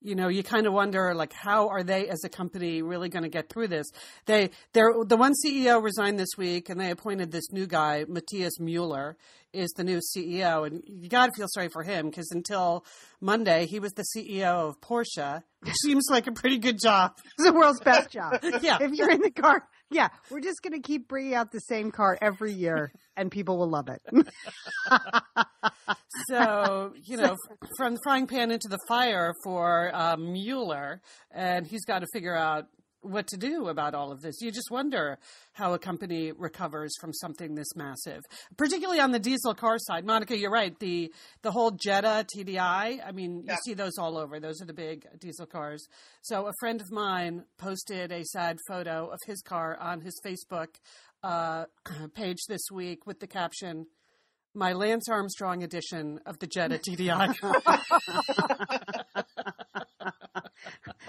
[0.00, 3.24] You know, you kind of wonder, like, how are they as a company really going
[3.24, 3.86] to get through this?
[4.24, 8.58] They, they're, the one CEO resigned this week, and they appointed this new guy, Matthias
[8.58, 9.18] Mueller,
[9.52, 12.86] is the new CEO, and you got to feel sorry for him because until
[13.20, 15.42] Monday, he was the CEO of Porsche.
[15.60, 17.12] Which seems like a pretty good job.
[17.38, 18.42] it's the world's best job.
[18.62, 18.78] Yeah.
[18.80, 21.90] If you're in the car, yeah, we're just going to keep bringing out the same
[21.90, 24.02] car every year, and people will love it.
[26.28, 27.36] So, you know,
[27.76, 31.00] from the frying pan into the fire for uh, Mueller,
[31.30, 32.66] and he's got to figure out
[33.02, 34.40] what to do about all of this.
[34.40, 35.18] You just wonder
[35.52, 38.22] how a company recovers from something this massive,
[38.56, 40.04] particularly on the diesel car side.
[40.04, 40.78] Monica, you're right.
[40.78, 41.12] The
[41.42, 43.00] the whole Jetta TDI.
[43.04, 43.56] I mean, you Yeah.
[43.64, 44.40] see those all over.
[44.40, 45.86] Those are the big diesel cars.
[46.22, 50.68] So, a friend of mine posted a sad photo of his car on his Facebook
[51.22, 51.66] uh,
[52.14, 53.86] page this week with the caption,
[54.54, 57.34] "My Lance Armstrong edition of the Jetta TDI."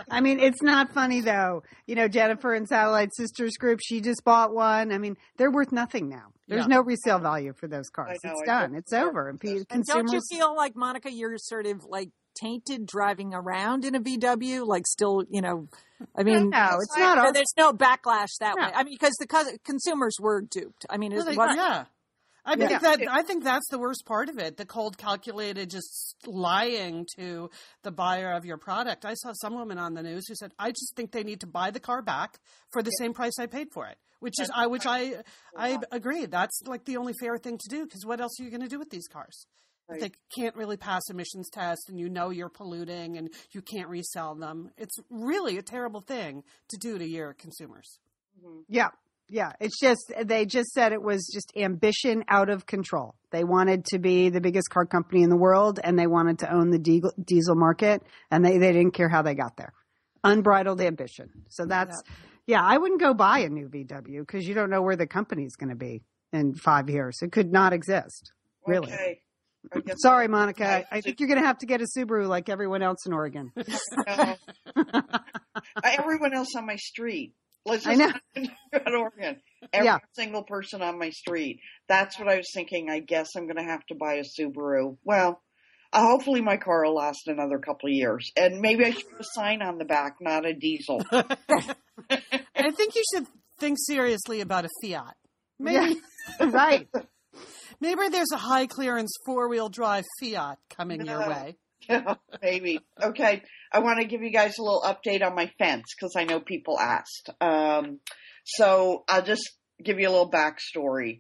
[0.09, 1.63] I mean, it's not funny though.
[1.87, 4.91] You know, Jennifer and Satellite Sisters Group, she just bought one.
[4.91, 6.27] I mean, they're worth nothing now.
[6.47, 6.75] There's Yeah.
[6.75, 8.17] no resale value for those cars.
[8.23, 8.71] Know, it's I done.
[8.73, 8.77] know.
[8.79, 9.29] It's over.
[9.29, 13.85] And And And don't you feel like Monica, you're sort of like tainted driving around
[13.85, 15.67] in a VW, like still, you know,
[16.15, 17.17] I mean, no, it's not.
[17.17, 18.65] Our, there's no backlash that No.
[18.65, 18.71] way.
[18.73, 20.85] I mean, because the cus- consumers were duped.
[20.89, 21.85] I mean, Well, it they- was, yeah.
[22.45, 22.67] I Yeah.
[22.67, 24.57] think that I think that's the worst part of it.
[24.57, 27.49] The cold calculated just lying to
[27.83, 29.05] the buyer of your product.
[29.05, 31.47] I saw some woman on the news who said, "I just think they need to
[31.47, 32.39] buy the car back
[32.71, 35.23] for the same price I paid for it." Which is I which I
[35.57, 36.25] I agree.
[36.25, 38.69] That's like the only fair thing to do because what else are you going to
[38.69, 39.45] do with these cars?
[39.89, 39.99] Right.
[39.99, 44.33] They can't really pass emissions tests and you know you're polluting and you can't resell
[44.35, 44.71] them.
[44.77, 47.99] It's really a terrible thing to do to your consumers.
[48.67, 48.89] yeah.
[49.33, 49.53] Yeah.
[49.59, 53.15] It's just, they just said it was just ambition out of control.
[53.31, 56.53] They wanted to be the biggest car company in the world and they wanted to
[56.53, 59.73] own the diesel, market and they, they didn't care how they got there.
[60.23, 61.31] Unbridled ambition.
[61.49, 61.99] So that's,
[62.45, 65.55] yeah, I wouldn't go buy a new VW because you don't know where the company's
[65.55, 67.17] going to be in five years.
[67.23, 68.31] It could not exist.
[68.67, 68.91] Really.
[69.75, 69.93] Okay.
[69.95, 70.67] Sorry, Monica.
[70.67, 73.07] I, I I- think you're going to have to get a Subaru like everyone else
[73.07, 73.51] in Oregon.
[74.75, 77.33] Uh, everyone else on my street.
[77.65, 78.43] Let's I just know.
[78.73, 79.37] go to Oregon.
[79.71, 79.99] Every Yeah.
[80.13, 81.59] single person on my street.
[81.87, 82.89] That's what I was thinking.
[82.89, 84.97] I guess I'm going to have to buy a Subaru.
[85.03, 85.41] Well,
[85.93, 89.21] uh, hopefully my car will last another couple of years, and maybe I should put
[89.21, 91.01] a sign on the back, not a diesel.
[91.11, 93.27] I think you should
[93.59, 95.15] think seriously about a Fiat.
[95.59, 95.95] Maybe
[96.39, 96.45] Yeah.
[96.49, 96.87] right.
[97.79, 101.55] maybe there's a high clearance four wheel drive Fiat coming your way.
[101.89, 102.79] Yeah, maybe.
[103.01, 103.43] Okay.
[103.73, 106.39] I want to give you guys a little update on my fence because I know
[106.39, 107.29] people asked.
[107.41, 107.99] Um,
[108.45, 109.49] so I'll just
[109.83, 111.19] give you a little backstory.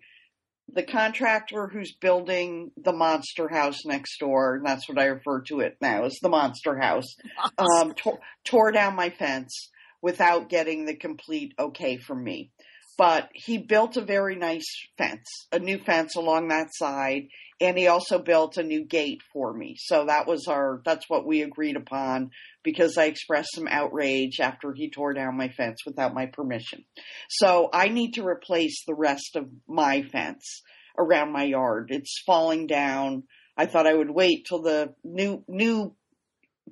[0.71, 5.59] The contractor who's building the monster house next door, and that's what I refer to
[5.61, 7.15] it now as the monster house,
[7.57, 9.69] um, tore, tore down my fence
[10.01, 12.51] without getting the complete okay from me.
[12.97, 17.27] But he built a very nice fence, a new fence along that side,
[17.59, 19.75] and he also built a new gate for me.
[19.79, 22.31] So that was our that's what we agreed upon
[22.63, 26.83] because I expressed some outrage after he tore down my fence without my permission.
[27.29, 30.61] So I need to replace the rest of my fence
[30.97, 31.87] around my yard.
[31.89, 33.23] It's falling down.
[33.57, 35.95] I thought I would wait till the new new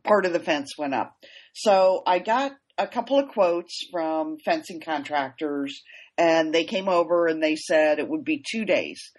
[0.04, 1.16] part of the fence went up.
[1.54, 5.82] So I got a couple of quotes from fencing contractors
[6.22, 9.12] and they came over and they said it would be 2 days.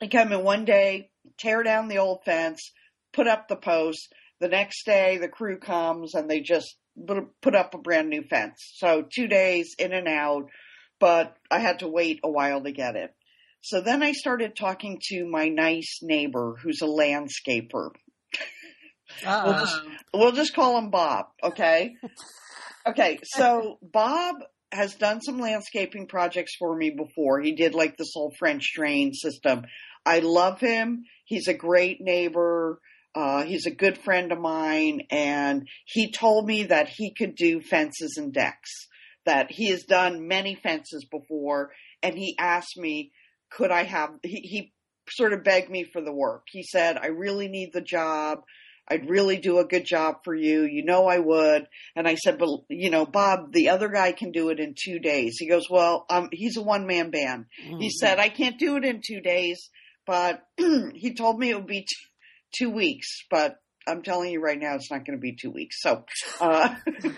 [0.00, 2.60] They come in one day, tear down the old fence,
[3.14, 4.08] put up the posts.
[4.40, 8.22] The next day, the crew comes and they just put put up a brand new
[8.22, 8.56] fence.
[8.76, 10.50] So two days in and out,
[10.98, 13.14] but I had to wait a while to get it.
[13.62, 17.90] So then I started talking to my nice neighbor who's a landscaper.
[19.24, 19.80] We'll just,
[20.14, 21.96] we'll just call him Bob, okay?
[22.86, 24.36] Okay, so Bob
[24.72, 27.40] has done some landscaping projects for me before.
[27.40, 29.64] He did like this whole French drain system.
[30.06, 31.04] I love him.
[31.24, 32.80] He's a great neighbor.
[33.14, 37.60] Uh, he's a good friend of mine, and he told me that he could do
[37.60, 38.70] fences and decks.
[39.26, 43.12] That he has done many fences before, and he asked me,
[43.50, 44.10] could I have?
[44.22, 44.72] He, he
[45.08, 46.44] sort of begged me for the work.
[46.50, 48.42] He said, "I really need the job.
[48.90, 50.62] I'd really do a good job for you.
[50.64, 54.32] You know I would." And I said, "But you know, Bob, the other guy can
[54.32, 57.46] do it in two days." He goes, "Well, um, he's a one man band."
[57.78, 59.70] He said, "I can't do it in two days,
[60.06, 60.42] but
[60.94, 61.86] he told me it would be t-
[62.58, 65.76] two weeks." But I'm telling you right now, it's not going to be two weeks.
[65.80, 66.04] So,
[66.40, 66.74] uh,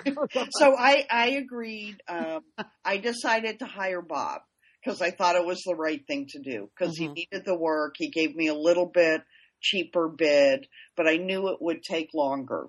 [0.51, 1.97] so I I agreed.
[2.09, 2.41] Um,
[2.85, 4.43] I decided to hire Bob
[4.85, 7.15] because I thought it was the right thing to do because he Mhm.
[7.15, 7.95] needed the work.
[7.97, 9.23] He gave me a little bit
[9.63, 12.67] cheaper bid, but I knew it would take longer.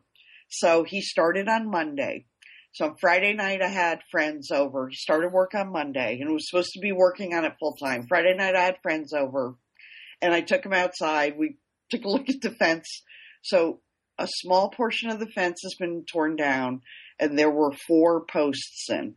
[0.49, 2.25] So he started on Monday.
[2.73, 4.87] So on Friday night I had friends over.
[4.89, 8.07] He started work on Monday and was supposed to be working on it full time.
[8.07, 9.55] Friday night I had friends over
[10.21, 11.37] and I took him outside.
[11.37, 11.57] We
[11.89, 12.87] took a look at the fence.
[13.43, 13.81] So
[14.17, 16.81] a small portion of the fence has been torn down
[17.19, 19.15] and there were four posts in.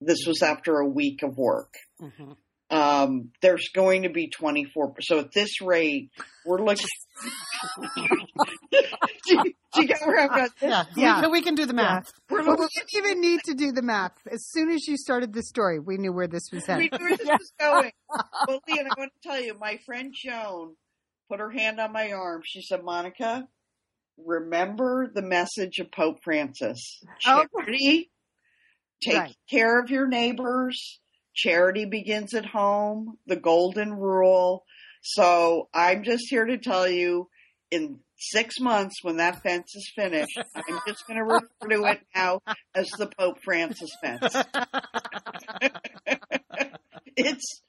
[0.00, 2.36] This was after a week of work Mhm.
[2.68, 4.94] Um, there's going to be 24.
[5.00, 6.10] So at this rate,
[6.44, 6.86] we're looking.
[7.94, 7.94] do,
[9.28, 9.42] you,
[9.74, 10.48] do you get where I'm going?
[10.60, 11.16] Yeah, Yeah.
[11.16, 12.10] We, can, we can do the math.
[12.28, 14.12] We're Well, we didn't even need to do the math.
[14.30, 16.90] As soon as you started the story, we knew where this was headed.
[16.92, 17.92] We knew where this was going.
[18.48, 20.74] Well, Lian, I want to tell you, my friend Joan
[21.30, 22.42] put her hand on my arm.
[22.44, 23.46] She said, Monica,
[24.24, 27.00] remember the message of Pope Francis.
[27.26, 27.44] Oh.
[27.54, 28.10] Charity,
[29.02, 29.36] take Right.
[29.50, 31.00] care of your neighbors,
[31.36, 34.64] charity begins at home, the golden rule.
[35.02, 37.28] So I'm just here to tell you
[37.70, 42.00] in six months when that fence is finished, I'm just going to refer to it
[42.14, 42.40] now
[42.74, 44.34] as the Pope Francis fence.
[47.16, 47.62] it's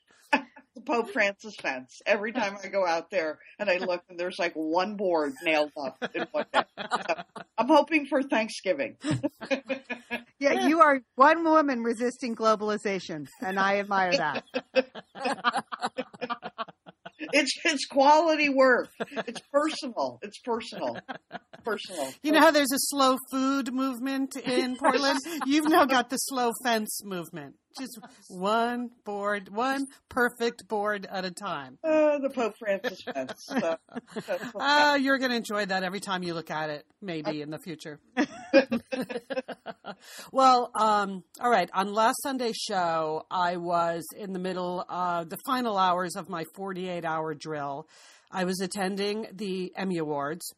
[0.88, 2.02] Pope Francis fence.
[2.06, 5.72] Every time I go out there and I look and there's like one board nailed
[5.80, 6.64] up in one day.
[6.78, 7.16] So
[7.58, 8.98] I'm hoping for Thanksgiving.
[10.40, 14.44] Yeah, you are one woman resisting globalization, and I admire that.
[17.34, 18.90] It's it's quality work.
[19.00, 20.20] It's personal.
[20.22, 20.98] It's personal.
[21.66, 22.14] Personal.
[22.22, 25.20] You know how there's a slow food movement in Portland?
[25.46, 27.56] You've now got the slow fence movement.
[27.80, 31.78] Just one board, one perfect board at a time.
[31.84, 33.48] Uh, the Pope Francis fence.
[33.48, 33.78] So,
[34.60, 37.60] Uh, you're going to enjoy that every time you look at it, maybe in the
[37.60, 38.00] future.
[40.32, 41.70] well, um, all right.
[41.74, 46.46] On last Sunday's show, I was in the middle of the final hours of my
[46.56, 47.88] 48 hour drill.
[48.32, 50.54] I was attending the Emmy Awards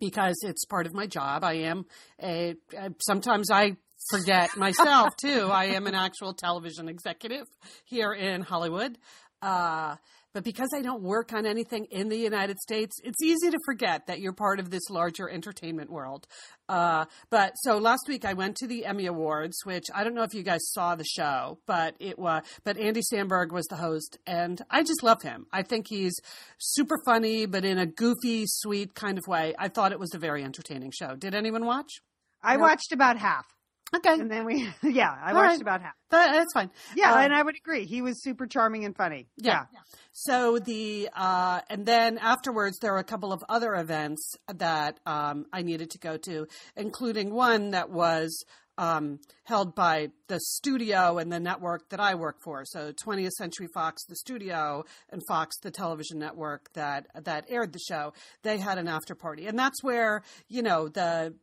[0.00, 1.44] because it's part of my job.
[1.44, 1.84] I am
[2.22, 2.54] a,
[3.00, 3.76] sometimes I
[4.10, 5.48] forget myself too.
[5.50, 7.46] I am an actual television executive
[7.84, 8.98] here in Hollywood.
[9.40, 9.96] Uh,
[10.34, 14.06] but because I don't work on anything in the United States, it's easy to forget
[14.06, 16.26] that you're part of this larger entertainment world.
[16.68, 20.22] Uh, but so last week I went to the Emmy Awards, which I don't know
[20.24, 24.18] if you guys saw the show, but it was, but Andy Samberg was the host
[24.26, 25.46] and I just love him.
[25.52, 26.14] I think he's
[26.58, 29.54] super funny, but in a goofy, sweet kind of way.
[29.58, 31.16] I thought it was a very entertaining show.
[31.16, 31.90] Did anyone watch?
[32.42, 32.62] I No.
[32.62, 33.46] watched about half,
[33.96, 34.14] Okay.
[34.14, 35.60] and then we, yeah, I All watched right.
[35.60, 35.94] about half.
[36.10, 36.70] That, that's fine.
[36.96, 37.86] Yeah, Uh, and I would agree.
[37.86, 39.28] He was super charming and funny.
[39.36, 39.64] Yeah.
[40.12, 45.46] So the uh, and then afterwards there were a couple of other events that um,
[45.52, 46.46] I needed to go to,
[46.76, 48.44] including one that was
[48.78, 52.64] um, held by the studio and the network that I work for.
[52.64, 57.80] So 20th Century Fox, the studio, and Fox, the television network that that aired the
[57.80, 58.12] show.
[58.42, 61.34] They had an after party, and that's where you know the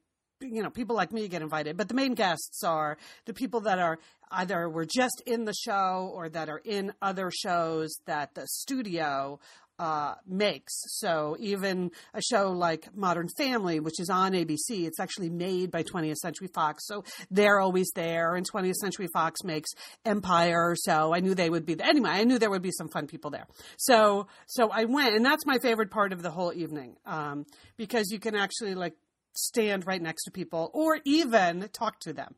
[0.41, 3.80] you know people like me get invited but the main guests are the people that
[3.80, 3.98] are
[4.32, 9.39] either were just in the show or that are in other shows that the studio
[9.78, 10.74] uh, makes.
[11.00, 15.84] So even a show like Modern Family, which is on ABC, it's actually made by
[15.84, 16.86] 20th Century Fox.
[16.88, 19.69] So they're always there, and 20th Century Fox makes
[20.06, 20.76] Empire.
[20.78, 21.88] So I knew they would be there.
[21.88, 23.48] Anyway, I knew there would be some fun people there.
[23.78, 27.45] So so I went, and that's my favorite part of the whole evening um,
[27.78, 28.95] because you can actually like
[29.36, 32.36] stand right next to people or even talk to them.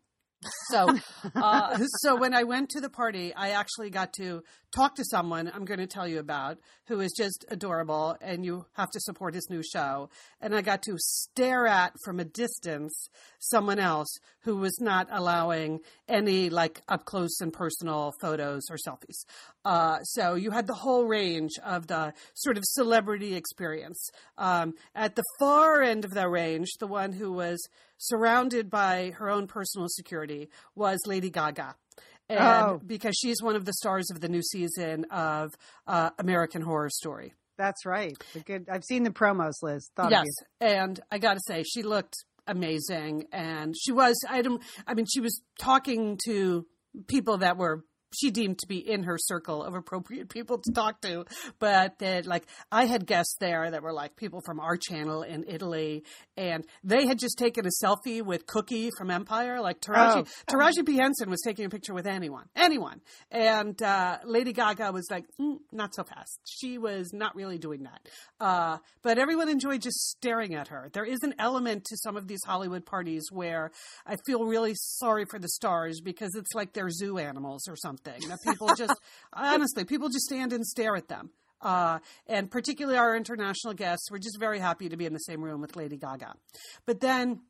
[0.70, 0.96] So,
[1.36, 4.44] uh, so when I went to the party, I actually got to
[4.76, 8.66] talk to someone I'm going to tell you about who is just adorable, and you
[8.74, 10.10] have to support his new show.
[10.42, 14.08] And I got to stare at from a distance someone else
[14.42, 19.26] who was not allowing any like up close and personal photos or selfies.
[19.66, 24.10] Uh, so you had the whole range of the sort of celebrity experience.
[24.38, 27.68] Um, at the far end of the range, the one who was
[27.98, 31.76] surrounded by her own personal security was Lady Gaga.
[32.30, 32.82] And Oh.
[32.86, 35.54] because she's one of the stars of the new season of
[35.88, 37.34] uh, American Horror Story.
[37.58, 38.16] That's right.
[38.34, 38.68] The good.
[38.70, 39.90] I've seen the promos, Liz.
[39.96, 40.26] Thought yes,
[40.62, 42.14] and I got to say, she looked
[42.46, 44.16] amazing, and she was.
[44.30, 44.62] I don't.
[44.86, 46.68] I mean, she was talking to
[47.08, 51.02] people that were she deemed to be in her circle of appropriate people to talk
[51.02, 51.26] to,
[51.60, 55.46] but that like I had guests there that were like people from our channel in
[55.48, 56.04] Italy,
[56.36, 59.60] and they had just taken a selfie with Cookie from Empire.
[59.62, 60.54] Like Taraji, Oh.
[60.54, 65.08] Taraji P Henson was taking a picture with anyone, anyone, and uh, Lady Gaga was
[65.12, 66.40] like, mm, not so fast.
[66.46, 68.00] She was not really doing that,
[68.40, 70.90] uh, but everyone enjoyed just staring at her.
[70.94, 73.72] There is an element to some of these Hollywood parties where
[74.06, 77.97] I feel really sorry for the stars because it's like they're zoo animals or something.
[77.98, 78.94] Thing that people just,
[79.34, 81.32] honestly, people just stand and stare at them.
[81.62, 85.44] Uh, and particularly our international guests, we're just very happy to be in the same
[85.44, 86.36] room with Lady Gaga.
[86.86, 87.42] But then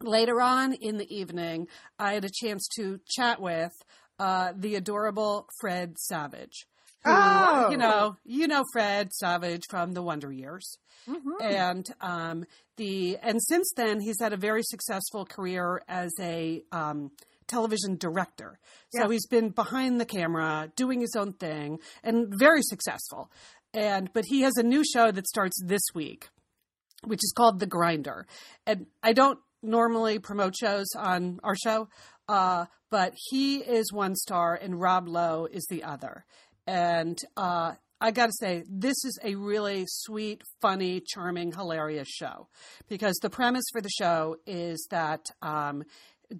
[0.00, 3.72] later on in the evening, I had a chance to chat with
[4.18, 6.66] uh, the adorable Fred Savage.
[7.04, 7.68] Who, Oh.
[7.70, 10.76] you know, you know Fred Savage from the Wonder Years
[11.40, 12.44] and um,
[12.76, 17.10] the and since then he's had a very successful career as a um,
[17.50, 18.58] television director.
[18.94, 19.08] So Yeah.
[19.10, 23.30] he's been behind the camera doing his own thing and very successful.
[23.74, 26.28] And but he has a new show that starts this week,
[27.04, 28.26] which is called The Grinder.
[28.66, 31.88] And I don't normally promote shows on our show,
[32.28, 36.24] uh, but he is one star and Rob Lowe is the other.
[36.66, 42.48] And uh, I got to say, this is a really sweet, funny, charming, hilarious show
[42.88, 45.20] because the premise for the show is that.
[45.42, 45.84] Um,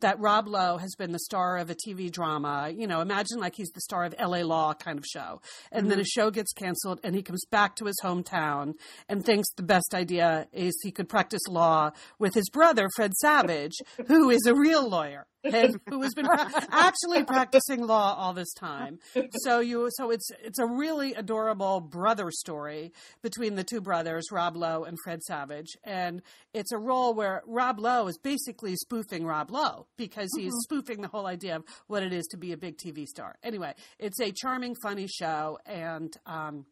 [0.00, 2.72] that Rob Lowe has been the star of a TV drama.
[2.74, 5.40] You know, imagine like he's the star of LA Law kind of show.
[5.72, 5.90] And mm-hmm.
[5.90, 8.74] then a show gets canceled and he comes back to his hometown
[9.08, 13.74] and thinks the best idea is he could practice law with his brother, Fred Savage,
[14.06, 16.28] who is a real lawyer and who has been
[16.70, 18.98] actually practicing law all this time.
[19.42, 24.56] So you, so it's it's a really adorable brother story between the two brothers, Rob
[24.56, 26.22] Lowe and Fred Savage, and
[26.52, 30.74] it's a role where Rob Lowe is basically spoofing Rob Lowe because he's mm-hmm.
[30.76, 33.36] spoofing the whole idea of what it is to be a big TV star.
[33.42, 36.66] Anyway, it's a charming, funny show, and um,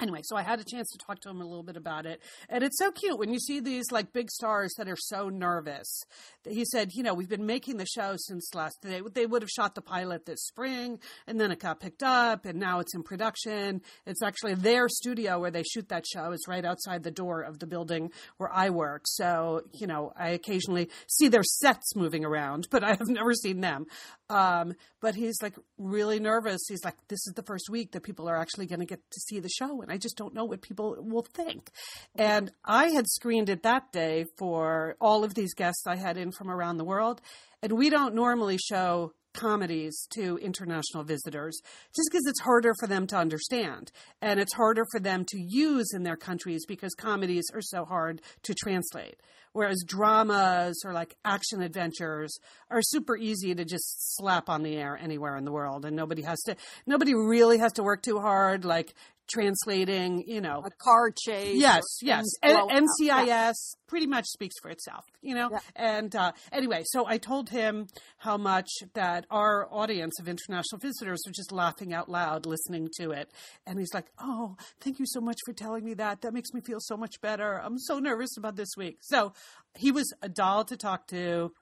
[0.00, 2.20] anyway, so I had a chance to talk to him a little bit about it.
[2.48, 6.02] And it's so cute when you see these like big stars that are so nervous.
[6.48, 9.00] He said, you know, we've been making the show since last day.
[9.12, 12.58] They would have shot the pilot this spring and then it got picked up and
[12.58, 13.82] now it's in production.
[14.06, 17.58] It's actually their studio where they shoot that show is right outside the door of
[17.58, 19.02] the building where I work.
[19.04, 23.60] So, you know, I occasionally see their sets moving around, but I have never seen
[23.60, 23.86] them.
[24.32, 24.72] Um,
[25.02, 26.62] but he's like really nervous.
[26.66, 29.20] He's like, this is the first week that people are actually going to get to
[29.20, 29.82] see the show.
[29.82, 31.70] And I just don't know what people will think.
[32.14, 36.32] And I had screened it that day for all of these guests I had in
[36.32, 37.20] from around the world.
[37.62, 41.58] And we don't normally show comedies to international visitors
[41.94, 45.92] just because it's harder for them to understand and it's harder for them to use
[45.94, 49.16] in their countries because comedies are so hard to translate.
[49.52, 52.38] Whereas dramas or like action adventures
[52.70, 56.22] are super easy to just slap on the air anywhere in the world and nobody
[56.22, 58.64] has to, nobody really has to work too hard.
[58.64, 58.94] Like
[59.28, 61.56] translating, you know, a car chase.
[61.58, 62.24] Yes, yes.
[62.42, 63.52] And NCIS yeah.
[63.86, 65.48] pretty much speaks for itself, you know.
[65.50, 65.58] Yeah.
[65.76, 67.86] And uh, anyway, so I told him
[68.18, 73.10] how much that our audience of international visitors were just laughing out loud listening to
[73.10, 73.30] it,
[73.66, 76.22] and he's like, "Oh, thank you so much for telling me that.
[76.22, 77.60] That makes me feel so much better.
[77.62, 79.32] I'm so nervous about this week." So
[79.76, 81.52] he was a doll to talk to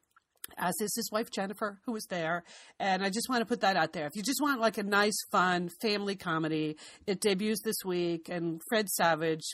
[0.59, 2.45] as is his wife Jennifer, who was there.
[2.79, 4.07] And I just want to put that out there.
[4.07, 6.77] If you just want like a nice, fun family comedy,
[7.07, 8.29] it debuts this week.
[8.29, 9.45] And Fred Savage,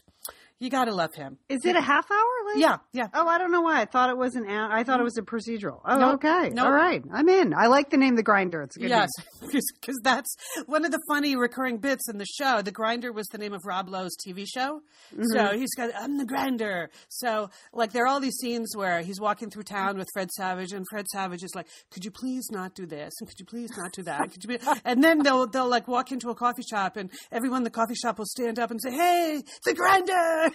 [0.59, 1.39] you got to love him.
[1.49, 2.36] Is it a half hour?
[2.57, 3.09] Yeah, yeah.
[3.13, 3.81] Oh, I don't know why.
[3.81, 4.49] I thought it was an.
[4.49, 5.81] I thought it was a procedural.
[5.85, 6.25] Oh, nope.
[6.25, 6.51] okay.
[6.51, 6.67] Nope.
[6.67, 7.03] All right.
[7.13, 7.55] I'm in.
[7.55, 8.63] I like the name The Grinder.
[8.63, 10.37] It's a good yes, because that's
[10.67, 12.63] one of the funny recurring bits in the show.
[12.63, 14.83] The Grinder was the name of Rob Lowe's TV show.
[15.15, 15.25] Mm-hmm.
[15.33, 16.91] So he's got I'm the Grinder.
[17.09, 20.73] So like there are all these scenes where he's walking through town with Fred Savage,
[20.73, 23.13] and Fred Savage is like, "Could you please not do this?
[23.21, 24.31] And could you please not do that?
[24.33, 24.65] Could you?" Be?
[24.85, 27.95] and then they'll they'll like walk into a coffee shop, and everyone in the coffee
[27.95, 30.51] shop will stand up and say, "Hey, the Grinder."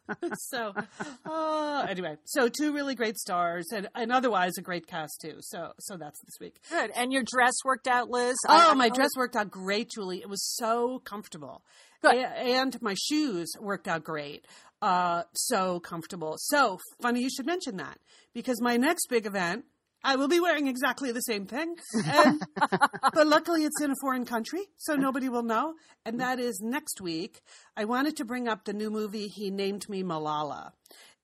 [0.34, 0.72] so,
[1.24, 5.36] uh, anyway, so two really great stars, and, and otherwise a great cast too.
[5.40, 6.56] So, so that's this week.
[6.70, 6.90] Good.
[6.94, 8.36] And your dress worked out, Liz.
[8.48, 10.20] Oh, I, my I dress worked out great, Julie.
[10.20, 11.62] It was so comfortable.
[12.02, 12.14] Good.
[12.14, 14.46] And my shoes worked out great.
[14.82, 16.34] Uh, so comfortable.
[16.38, 17.98] So funny you should mention that
[18.34, 19.64] because my next big event
[20.06, 21.74] I will be wearing exactly the same thing.
[22.06, 22.40] And,
[23.12, 25.74] but luckily, it's in a foreign country, so nobody will know.
[26.04, 27.40] And that is next week.
[27.76, 30.70] I wanted to bring up the new movie, He Named Me Malala.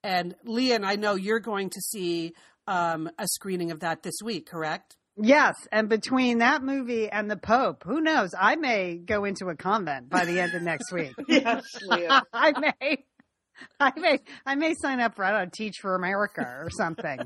[0.03, 2.33] And Lian, I know you're going to see
[2.67, 4.97] um, a screening of that this week, correct?
[5.15, 8.33] Yes, and between that movie and the Pope, who knows?
[8.37, 11.13] I may go into a convent by the end of next week.
[11.27, 11.63] yes,
[12.33, 13.05] I may.
[13.79, 17.19] I may I may sign up for I don't know, Teach for America or something.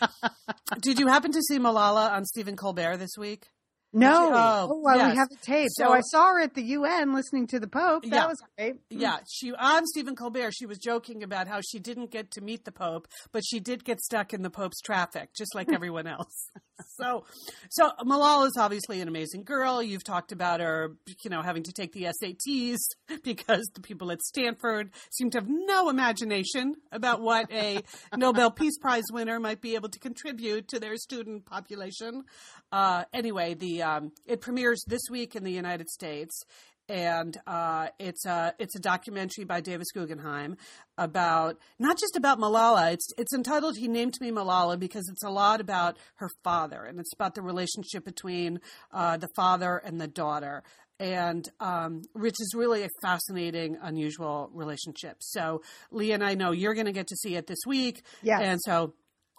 [0.80, 3.48] Did you happen to see Malala on Stephen Colbert this week?
[3.94, 4.30] No.
[4.32, 5.12] Oh, oh well, yes.
[5.12, 5.68] we have the tape.
[5.70, 8.02] So, so, I saw her at the UN listening to the Pope.
[8.02, 8.74] That yeah, was great.
[8.90, 10.52] Yeah, she on Stephen Colbert.
[10.52, 13.84] She was joking about how she didn't get to meet the Pope, but she did
[13.84, 16.50] get stuck in the Pope's traffic, just like everyone else.
[16.98, 17.24] so,
[17.70, 19.80] so Malala is obviously an amazing girl.
[19.80, 22.78] You've talked about her, you know, having to take the SATs
[23.22, 27.80] because the people at Stanford seem to have no imagination about what a
[28.16, 32.24] Nobel Peace Prize winner might be able to contribute to their student population.
[32.72, 36.42] Uh, anyway, the um, it premieres this week in the United States,
[36.88, 40.56] and uh, it's a it's a documentary by Davis Guggenheim
[40.98, 42.92] about not just about Malala.
[42.92, 46.98] It's it's entitled "He Named Me Malala" because it's a lot about her father, and
[46.98, 48.60] it's about the relationship between
[48.92, 50.62] uh, the father and the daughter.
[51.00, 55.16] And um, which is really a fascinating, unusual relationship.
[55.20, 58.04] So, Lian I know you're going to get to see it this week.
[58.22, 58.38] Yeah.
[58.38, 58.94] And so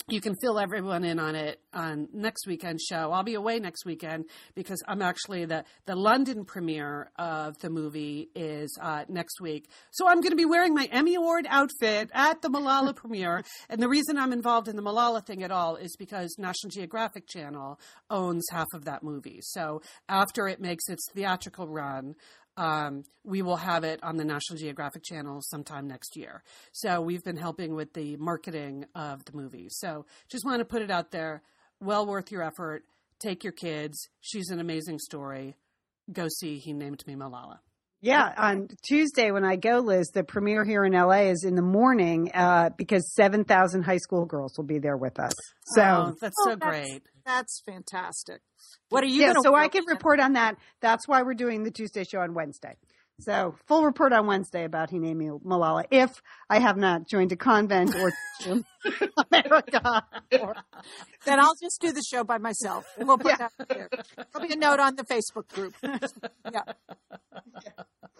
[0.07, 3.11] you can fill everyone in on it on next weekend's show.
[3.11, 8.29] I'll be away next weekend because I'm actually the the London premiere of the movie
[8.35, 9.67] is uh, next week.
[9.91, 13.43] So I'm going to be wearing my Emmy Award outfit at the Malala premiere.
[13.67, 17.27] And the reason I'm involved in the Malala thing at all is because National Geographic
[17.27, 17.79] Channel
[18.11, 19.39] owns half of that movie.
[19.41, 22.15] So after it makes its theatrical run,
[22.57, 26.43] um, we will have it on the National Geographic Channel sometime next year.
[26.71, 29.67] So we've been helping with the marketing of the movie.
[29.69, 31.41] So just want to put it out there.
[31.81, 32.83] Well worth your effort.
[33.19, 34.09] Take your kids.
[34.21, 35.55] She's an amazing story.
[36.11, 37.59] Go see He Named Me Malala.
[38.05, 41.63] Yeah, on Tuesday when I go, Liz, the premiere here in LA is in the
[41.63, 45.33] morning uh, because 7,000 high school girls will be there with us.
[45.73, 47.01] So oh, that's Oh, so that's- great.
[47.25, 48.41] That's fantastic.
[48.89, 50.57] What are you yeah, going to so I can report on that.
[50.79, 52.75] That's why we're doing the Tuesday show on Wednesday.
[53.19, 57.31] So full report on Wednesday about He Named Me Malala if I have not joined
[57.31, 58.11] a convent or
[59.31, 60.03] America.
[60.41, 60.55] Or,
[61.25, 62.85] Then I'll just do the show by myself.
[62.97, 63.89] And we'll put that there.
[64.33, 65.75] There'll be a note on the Facebook group.
[66.51, 66.63] Yeah.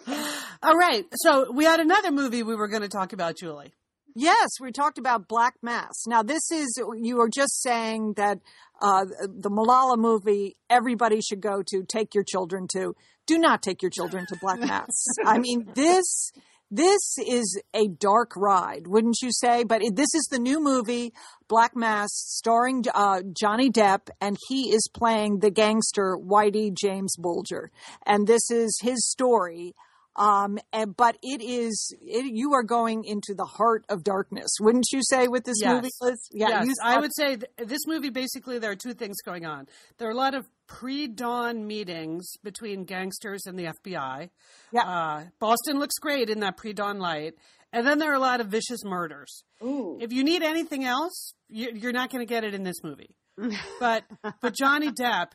[0.64, 1.06] All right.
[1.16, 3.74] So we had another movie we were going to talk about, Julie.
[4.16, 6.06] Yes, we talked about Black Mass.
[6.08, 8.40] Now, this is, you were just saying that
[8.82, 12.96] uh, the Malala movie, everybody should go to, take your children to.
[13.26, 15.06] Do not take your children to Black Mass.
[15.26, 16.32] I mean, this.
[16.72, 19.64] This is a dark ride, wouldn't you say?
[19.64, 21.14] But it, this is the new movie,
[21.48, 27.70] Black Mass, starring uh, Johnny Depp, and he is playing the gangster Whitey James Bulger.
[28.08, 29.76] And this is his story.
[30.18, 34.86] Um, and, but it is, it, you are going into the heart of darkness, wouldn't
[34.94, 35.74] you say, with this Yes.
[35.74, 36.30] movie, Liz?
[36.32, 39.68] yes, you I would say th- this movie basically there are two things going on.
[39.98, 44.30] There are a lot of pre-dawn meetings between gangsters and the FBI.
[44.72, 44.82] Yeah.
[44.82, 47.34] Uh, Boston looks great in that pre-dawn light,
[47.74, 49.44] and then there are a lot of vicious murders.
[49.62, 49.98] Ooh.
[50.00, 53.16] If you need anything else, you, you're not going to get it in this movie.
[53.82, 54.04] but
[54.42, 55.32] but Johnny Depp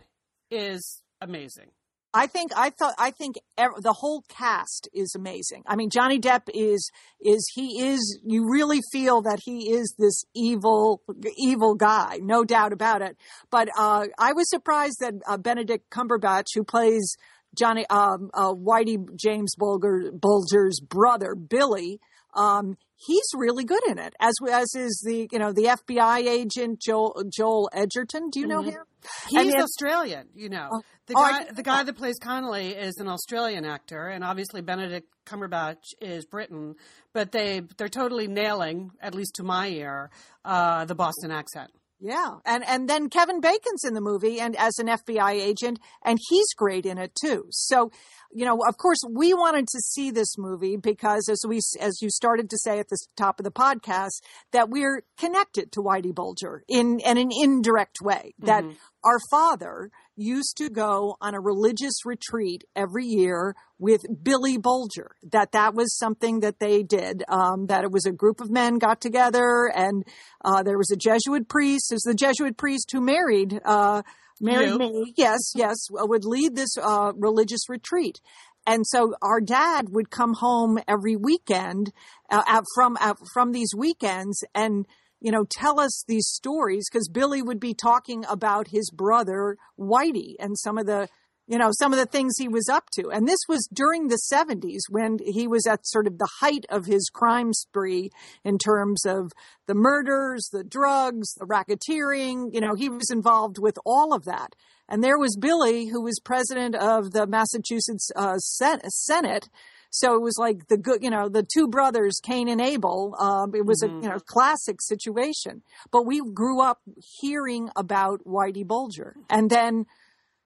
[0.51, 1.71] is amazing.
[2.13, 5.63] I think I thought I think ev- the whole cast is amazing.
[5.67, 6.91] I mean, Johnny Depp is
[7.21, 11.03] is he is you really feel that he is this evil
[11.39, 13.17] evil guy, no doubt about it.
[13.51, 17.17] But uh, I was surprised that uh, Benedict Cumberbatch, who plays
[17.57, 22.01] Johnny um, uh, Whitey James Bulger, Bulger's brother Billy,
[22.35, 24.15] um, he's really good in it.
[24.21, 28.31] As as is the you know the FBI agent Joel Joel Edgerton.
[28.31, 28.73] Do you know Mhm.
[28.73, 28.83] him?
[29.29, 30.69] He's And Australian, you know.
[30.73, 30.83] Oh.
[31.07, 34.61] the Oh, guy, didn't the guy that plays Connolly is an Australian actor, and obviously
[34.61, 36.77] Benedict Cumberbatch is Britain.
[37.13, 40.11] But they they're totally nailing, at least to my ear,
[40.45, 41.71] uh, the Boston accent.
[42.01, 46.19] Yeah, and and then Kevin Bacon's in the movie and as an FBI agent, and
[46.31, 47.45] he's great in it too.
[47.51, 47.91] So,
[48.33, 52.09] you know, of course, we wanted to see this movie because, as we as you
[52.11, 54.23] started to say at the top of the podcast,
[54.53, 58.33] that we're connected to Whitey Bulger in, in an indirect way.
[58.39, 58.77] That Mhm.
[59.05, 59.91] our father
[60.21, 65.17] used to go on a religious retreat every year with Billy Bulger.
[65.33, 67.25] That that was something that they did.
[67.29, 70.05] Um, that it was a group of men got together, and
[70.45, 71.91] uh, there was a Jesuit priest.
[71.91, 74.03] It was the Jesuit priest who married uh,
[74.41, 74.79] married You.
[74.79, 75.15] me.
[75.17, 78.21] Yes, yes, uh, would lead this uh, religious retreat.
[78.67, 81.93] And so our dad would come home every weekend
[82.31, 84.87] uh, out from out from these weekends and
[85.21, 90.35] you know tell us these stories because Billy would be talking about his brother Whitey
[90.39, 91.09] and some of the
[91.47, 94.21] you know some of the things he was up to and this was during the
[94.33, 98.11] 70s when he was at sort of the height of his crime spree
[98.45, 99.33] in terms of
[99.67, 104.55] the murders the drugs the racketeering you know he was involved with all of that
[104.91, 109.49] and there was Billy, who was president of the Massachusetts uh, Senate.
[109.91, 113.15] So it was like the good, you know, the two brothers, Cain and Abel.
[113.19, 114.01] Um, it was Mhm.
[114.01, 115.63] a you know classic situation.
[115.91, 116.79] But we grew up
[117.21, 119.87] hearing about Whitey Bulger, and then,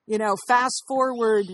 [0.07, 1.45] you know, fast forward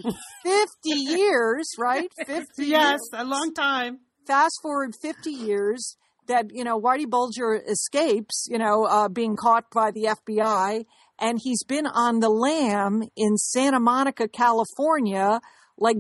[0.44, 2.12] fifty years, right?
[2.26, 4.00] Fifty Yes, years a long time.
[4.28, 9.66] fast forward 50 years that you know Whitey Bulger escapes you know uh, being caught
[9.72, 10.86] by the FBI
[11.20, 15.42] and he's been on the lam in Santa Monica California
[15.82, 15.98] like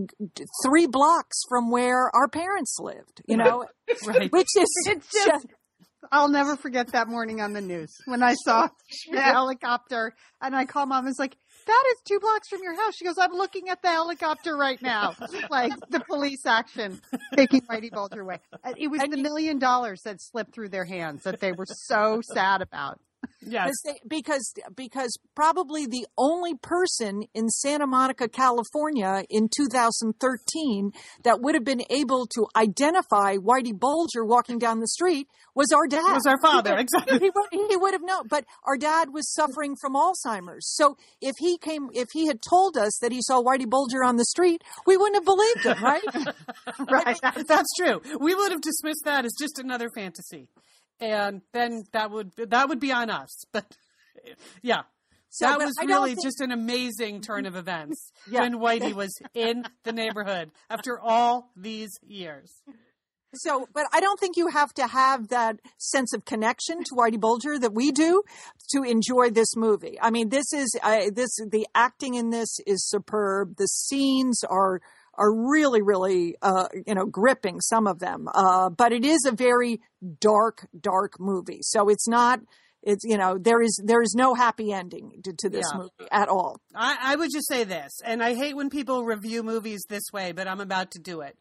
[0.63, 3.65] 3 blocks from where our parents lived you know
[4.07, 4.31] Right.
[4.31, 5.47] which is It's just-
[6.11, 8.67] I'll never forget that morning on the news when I saw
[9.11, 12.75] the helicopter and I called mom and was like, that is two blocks from your
[12.75, 12.95] house.
[12.95, 15.13] She goes, I'm looking at the helicopter right now.
[15.51, 16.99] like the police action
[17.35, 18.39] taking Whitey Bulger away.
[18.77, 21.67] It was And the you- million dollars that slipped through their hands that they were
[21.67, 22.99] so sad about.
[23.41, 23.71] Yes.
[24.07, 30.91] Because because probably the only person in Santa Monica, California, in 2013
[31.23, 35.87] that would have been able to identify Whitey Bulger walking down the street was our
[35.87, 36.13] dad.
[36.13, 37.19] Was our father, exactly.
[37.19, 40.67] he, would, he would have known, but our dad was suffering from Alzheimer's.
[40.75, 44.17] So if he came, if he had told us that he saw Whitey Bulger on
[44.17, 46.03] the street, we wouldn't have believed him, right?
[46.89, 47.17] Right.
[47.47, 48.01] That's true.
[48.19, 50.47] We would have dismissed that as just another fantasy,
[51.01, 53.43] and then that would that would be on us.
[53.51, 53.65] But
[54.61, 54.83] yeah,
[55.29, 58.41] So, that was really think- just an amazing turn of events Yeah.
[58.41, 62.61] when Whitey was in the neighborhood after all these years.
[63.33, 67.17] So, but I don't think you have to have that sense of connection to Whitey
[67.17, 68.23] Bulger that we do
[68.71, 69.97] to enjoy this movie.
[70.01, 73.55] I mean, this is uh, this the acting in this is superb.
[73.55, 74.81] The scenes are
[75.21, 77.61] are really, really, uh, you know, gripping.
[77.61, 79.79] Some of them, uh, but it is a very
[80.19, 81.59] dark, dark movie.
[81.61, 82.39] So it's not.
[82.83, 85.77] It's you know there is there is no happy ending to, to this Yeah.
[85.77, 86.59] movie at all.
[86.73, 90.31] I, I would just say this, and I hate when people review movies this way,
[90.31, 91.37] but I'm about to do it.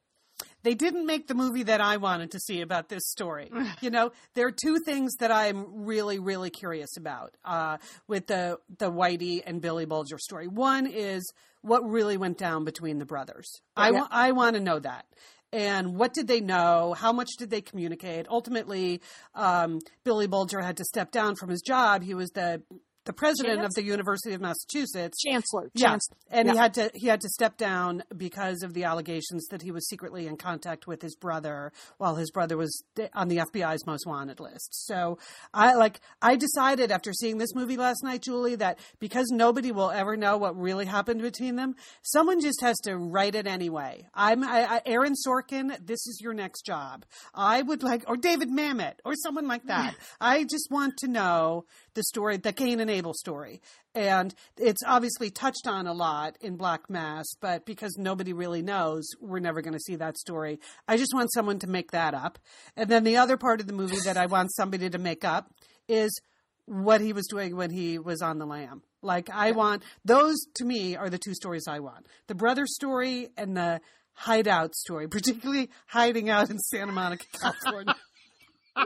[0.63, 3.51] They didn't make the movie that I wanted to see about this story.
[3.81, 8.59] you know, there are two things that I'm really, really curious about uh, with the
[8.79, 10.47] the Whitey and Billy Bulger story.
[10.47, 11.23] One is
[11.63, 13.61] what really went down between the brothers.
[13.77, 14.07] I Yeah.
[14.11, 15.07] I want to know that.
[15.53, 16.95] And what did they know?
[16.97, 18.27] How much did they communicate?
[18.29, 19.01] Ultimately,
[19.35, 22.03] um, Billy Bulger had to step down from his job.
[22.05, 22.63] He was the
[23.05, 25.21] the president of the University of Massachusetts.
[25.23, 26.53] Chancellor, Yeah, Chancellor, and Yeah.
[26.53, 29.89] he had to he had to step down because of the allegations that he was
[29.89, 32.83] secretly in contact with his brother while his brother was
[33.15, 34.87] on the FBI's most wanted list.
[34.87, 35.19] So
[35.55, 39.91] I like I decided after seeing this movie last night, Julie, that because nobody will
[39.91, 44.07] ever know what really happened between them, someone just has to write it anyway.
[44.15, 45.75] I'm I, I, Aaron Sorkin.
[45.85, 47.05] This is your next job.
[47.35, 49.95] I would like or David Mamet or someone like that.
[50.21, 53.61] I just want to know the story, the Cain and Abel story.
[53.95, 59.09] And it's obviously touched on a lot in Black Mass, but because nobody really knows,
[59.21, 60.61] we're never going to see that story.
[60.87, 62.39] I just want someone to make that up.
[62.77, 65.53] And then the other part of the movie that I want somebody to make up
[65.89, 66.21] is
[66.67, 68.83] what he was doing when he was on the lam.
[69.03, 73.29] Like, I want those to me are the two stories I want the brother story
[73.37, 73.81] and the
[74.13, 77.97] hideout story, particularly hiding out in Santa Monica, California.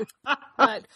[0.59, 0.87] but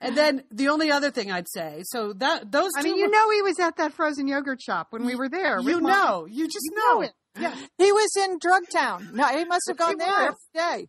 [0.00, 3.10] and then the only other thing I'd say, so that those I mean, you were-
[3.10, 5.60] know, he was at that frozen yogurt shop when we were there.
[5.60, 7.12] you know, you just You know know it.
[7.38, 7.54] Yeah.
[7.78, 9.12] He was in Drugtown.
[9.12, 10.88] No, he must have gone there every day.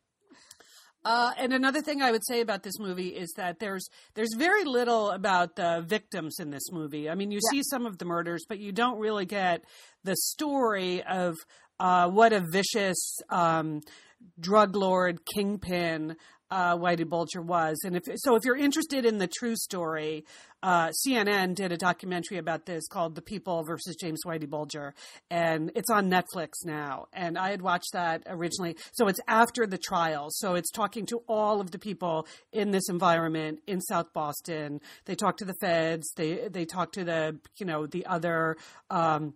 [1.03, 4.63] Uh, and another thing I would say about this movie is that there's there's very
[4.65, 7.09] little about the victims in this movie.
[7.09, 9.63] I mean, you see some of the murders, but you don't really get
[10.03, 11.37] the story of
[11.79, 13.81] uh, what a vicious um,
[14.39, 16.15] drug lord kingpin
[16.51, 17.79] uh, Whitey Bulger was.
[17.83, 20.25] And if so, if you're interested in the true story,
[20.61, 24.93] uh, CNN did a documentary about this called "The People versus James Whitey Bulger,"
[25.29, 27.07] and it's on Netflix now.
[27.13, 30.27] And I had watched that originally, so it's after the trial.
[30.29, 34.81] So it's talking to all of the people in this environment in South Boston.
[35.05, 36.11] They talk to the feds.
[36.15, 38.57] They they talk to the you know the other.
[38.89, 39.33] Um,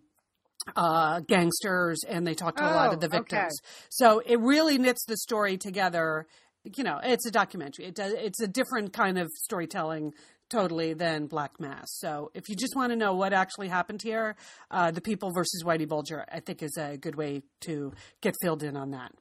[0.75, 3.17] uh, gangsters and they talk to a lot Oh, of the okay.
[3.17, 3.59] victims.
[3.89, 6.25] So it really knits the story together.
[6.73, 7.85] You know, it's a documentary.
[7.85, 8.13] It does.
[8.13, 10.13] It's a different kind of storytelling
[10.49, 11.87] totally than Black Mass.
[11.97, 14.35] So if you just want to know what actually happened here,
[14.71, 18.63] uh, the people versus Whitey Bulger, I think is a good way to get filled
[18.63, 19.11] in on that.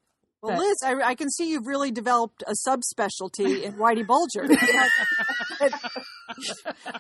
[0.42, 4.47] Well, But- Liz, I, I can see you've really developed a subspecialty in Whitey Bulger.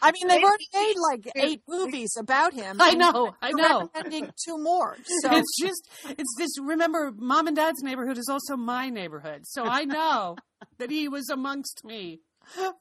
[0.02, 2.76] I mean, they've already made like eight movies about him.
[2.80, 3.90] I know, I know.
[3.94, 4.96] recommending two more.
[5.20, 9.42] So It's just, it's just, remember, mom and dad's neighborhood is also my neighborhood.
[9.44, 10.36] So I know
[10.78, 12.20] that he was amongst me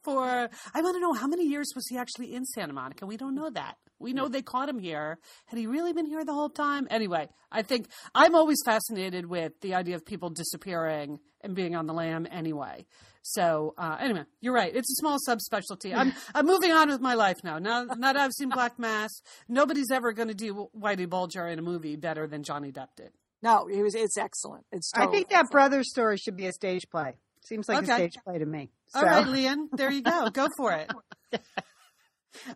[0.03, 3.05] for, I want to know how many years was he actually in Santa Monica?
[3.05, 3.77] We don't know that.
[3.99, 5.19] We know they caught him here.
[5.45, 6.87] Had he really been here the whole time?
[6.89, 11.87] Anyway, I think I'm always fascinated with the idea of people disappearing and being on
[11.87, 12.85] the lam anyway.
[13.25, 14.75] So uh, anyway, you're right.
[14.75, 15.95] It's a small subspecialty.
[15.95, 17.57] I'm I'm moving on with my life now.
[17.57, 19.11] Now, now that I've seen Black Mass,
[19.47, 23.11] nobody's ever going to do Whitey Bulger in a movie better than Johnny Depp did.
[23.41, 24.65] no, it was it's excellent.
[24.73, 27.15] It's I totally think that brother story should be a stage play.
[27.45, 27.91] Seems like Okay.
[27.91, 28.71] a stage play to me.
[28.93, 30.29] All So- right, Lian, there you go.
[30.29, 30.89] Go for it.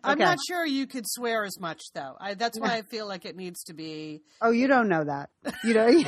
[0.04, 0.24] I'm Okay.
[0.24, 2.14] not sure you could swear as much though.
[2.20, 4.22] I, that's why I feel like it needs to be.
[4.42, 5.30] Oh, you don't know that.
[5.64, 6.06] You don't.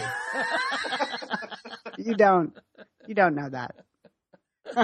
[1.98, 2.52] you don't.
[3.06, 3.74] You don't know that.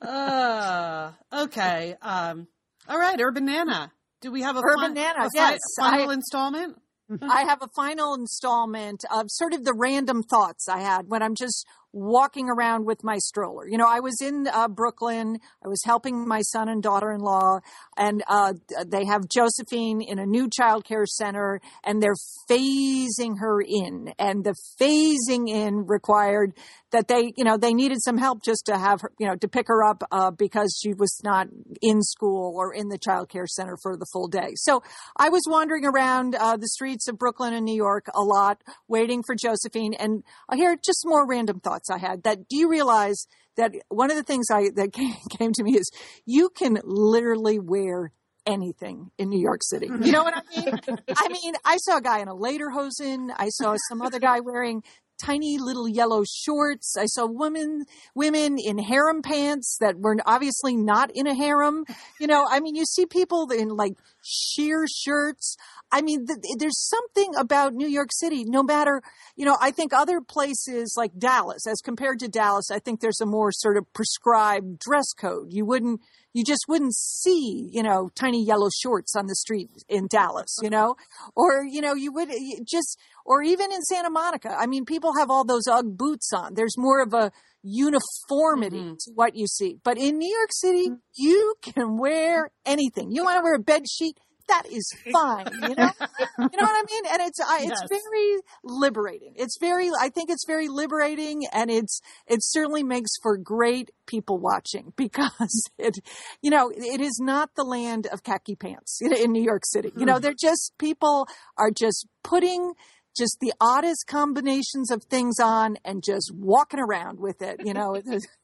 [0.00, 1.94] Uh, okay.
[2.02, 2.48] Um,
[2.88, 3.92] all right, Urban Nana.
[4.20, 6.76] Do we have a Urban Nana, a fi- yes, final I- installment?
[7.22, 11.34] I have a final installment of sort of the random thoughts I had when I'm
[11.34, 13.66] just walking around with my stroller.
[13.68, 15.38] You know, I was in uh, Brooklyn.
[15.64, 17.60] I was helping my son and daughter-in-law,
[18.00, 18.54] and uh,
[18.86, 22.14] they have Josephine in a new child care center, and they're
[22.48, 24.14] phasing her in.
[24.18, 26.54] And the phasing in required
[26.92, 29.48] that they, you know, they needed some help just to have her, you know, to
[29.48, 31.48] pick her up uh, because she was not
[31.82, 34.52] in school or in the child care center for the full day.
[34.54, 34.82] So
[35.18, 39.22] I was wandering around uh, the streets of Brooklyn and New York a lot, waiting
[39.22, 39.92] for Josephine.
[39.92, 42.22] And uh, here, just more random thoughts I had.
[42.22, 43.26] That do you realize
[43.56, 45.90] that one of the things I that came, came to me is
[46.24, 48.12] you can literally wear
[48.46, 49.86] anything in New York City.
[49.86, 50.80] You know what I mean?
[51.16, 53.30] I mean, I saw a guy in a lederhosen.
[53.36, 54.82] I saw some other guy wearing
[55.20, 56.96] tiny little yellow shorts.
[56.98, 61.84] I saw women women in harem pants that were obviously not in a harem.
[62.18, 65.56] You know, I mean, you see people in like sheer shirts.
[65.92, 68.44] I mean, th- there's something about New York City.
[68.44, 69.02] No matter,
[69.36, 73.20] you know, I think other places like Dallas, as compared to Dallas, I think there's
[73.20, 75.52] a more sort of prescribed dress code.
[75.52, 76.00] You wouldn't
[76.32, 80.70] you just wouldn't see, you know, tiny yellow shorts on the street in Dallas, you
[80.70, 80.96] know,
[81.34, 82.30] or, you know, you would
[82.68, 84.54] just, or even in Santa Monica.
[84.56, 86.54] I mean, people have all those Ugg boots on.
[86.54, 88.94] There's more of a uniformity mm-hmm.
[88.94, 89.78] to what you see.
[89.82, 90.96] But in New York City, mm-hmm.
[91.16, 93.10] you can wear anything.
[93.10, 94.16] You want to wear a bed sheet?
[94.50, 95.46] That is fine.
[95.52, 95.90] You know,
[96.38, 97.04] you know what I mean?
[97.12, 97.88] And it's I, it's yes.
[97.88, 99.32] very liberating.
[99.36, 104.38] It's very I think it's very liberating, and it's it certainly makes for great people
[104.38, 105.98] watching because it
[106.42, 109.92] you know it is not the land of khaki pants in New York City.
[109.96, 110.22] You know, hmm.
[110.22, 111.26] they're just people
[111.56, 112.72] are just putting
[113.16, 117.60] just the oddest combinations of things on and just walking around with it.
[117.64, 118.00] You know,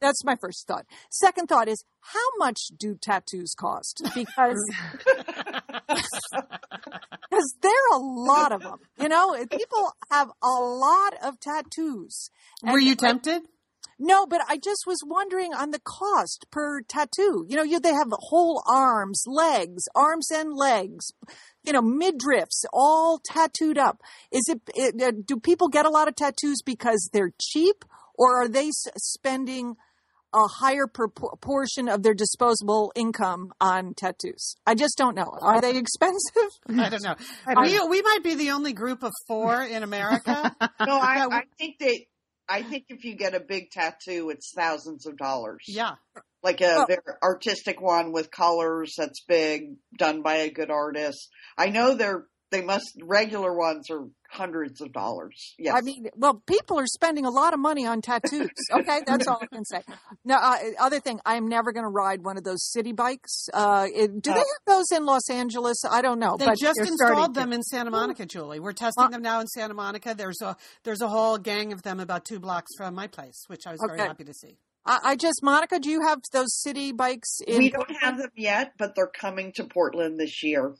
[0.00, 0.86] that's my first thought.
[1.10, 4.02] Second thought is how much do tattoos cost?
[4.14, 4.62] Because
[5.88, 8.78] because there are a lot of them.
[9.00, 12.30] You know, people have a lot of tattoos.
[12.62, 13.42] Were you tempted?
[14.00, 17.44] No, but I just was wondering on the cost per tattoo.
[17.48, 21.12] You know, you, they have whole arms, legs, arms and legs,
[21.64, 24.00] you know, midriffs, all tattooed up.
[24.30, 27.84] Is it, it uh, do people get a lot of tattoos because they're cheap
[28.18, 29.76] or are they spending
[30.34, 34.56] a higher proportion of their disposable income on tattoos?
[34.66, 35.32] I just don't know.
[35.40, 36.50] Are they expensive?
[36.68, 37.14] I don't know.
[37.46, 40.54] we, we might be the only group of four in America.
[40.60, 41.98] no, I, I think that
[42.48, 45.64] I think if you get a big tattoo, it's thousands of dollars.
[45.66, 45.92] Yeah.
[46.42, 46.86] Like a oh.
[46.86, 51.28] very artistic one with colors that's big, done by a good artist.
[51.56, 55.54] I know they're they must regular ones are hundreds of dollars.
[55.58, 55.74] Yes.
[55.76, 58.48] I mean, well, people are spending a lot of money on tattoos.
[58.70, 59.82] Okay, that's all I can say.
[60.24, 63.48] Now, uh, other thing, I'm never going to ride one of those city bikes.
[63.52, 65.82] Uh, it, do uh, they have those in Los Angeles?
[65.90, 66.36] I don't know.
[66.36, 67.56] They but just installed them to.
[67.56, 68.60] in Santa Monica, Julie.
[68.60, 70.14] We're testing uh, them now in Santa Monica.
[70.14, 73.66] There's a there's a whole gang of them about two blocks from my place, which
[73.66, 73.96] I was okay.
[73.96, 74.58] very happy to see.
[74.84, 77.40] I, I just, Monica, do you have those city bikes?
[77.46, 77.98] we don't Portland?
[78.00, 80.74] have them yet, but they're coming to Portland this year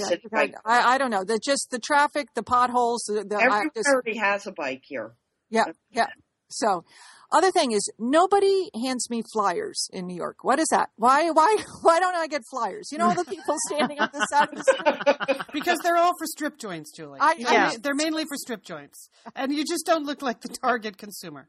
[0.00, 0.54] a yeah, bike.
[0.64, 1.24] I, I, don't know.
[1.24, 3.04] The just the traffic, the potholes.
[3.06, 5.14] The, the Everybody just, has a bike here.
[5.50, 6.06] Yeah, yeah.
[6.48, 6.84] So,
[7.30, 10.38] other thing is nobody hands me flyers in New York.
[10.42, 10.90] What is that?
[10.96, 12.88] Why why why don't I get flyers?
[12.92, 15.42] You know all the people standing on the side of the street.
[15.52, 17.18] Because they're all for strip joints, Julie.
[17.20, 17.70] I, yeah.
[17.72, 21.48] I, they're mainly for strip joints, and you just don't look like the target consumer.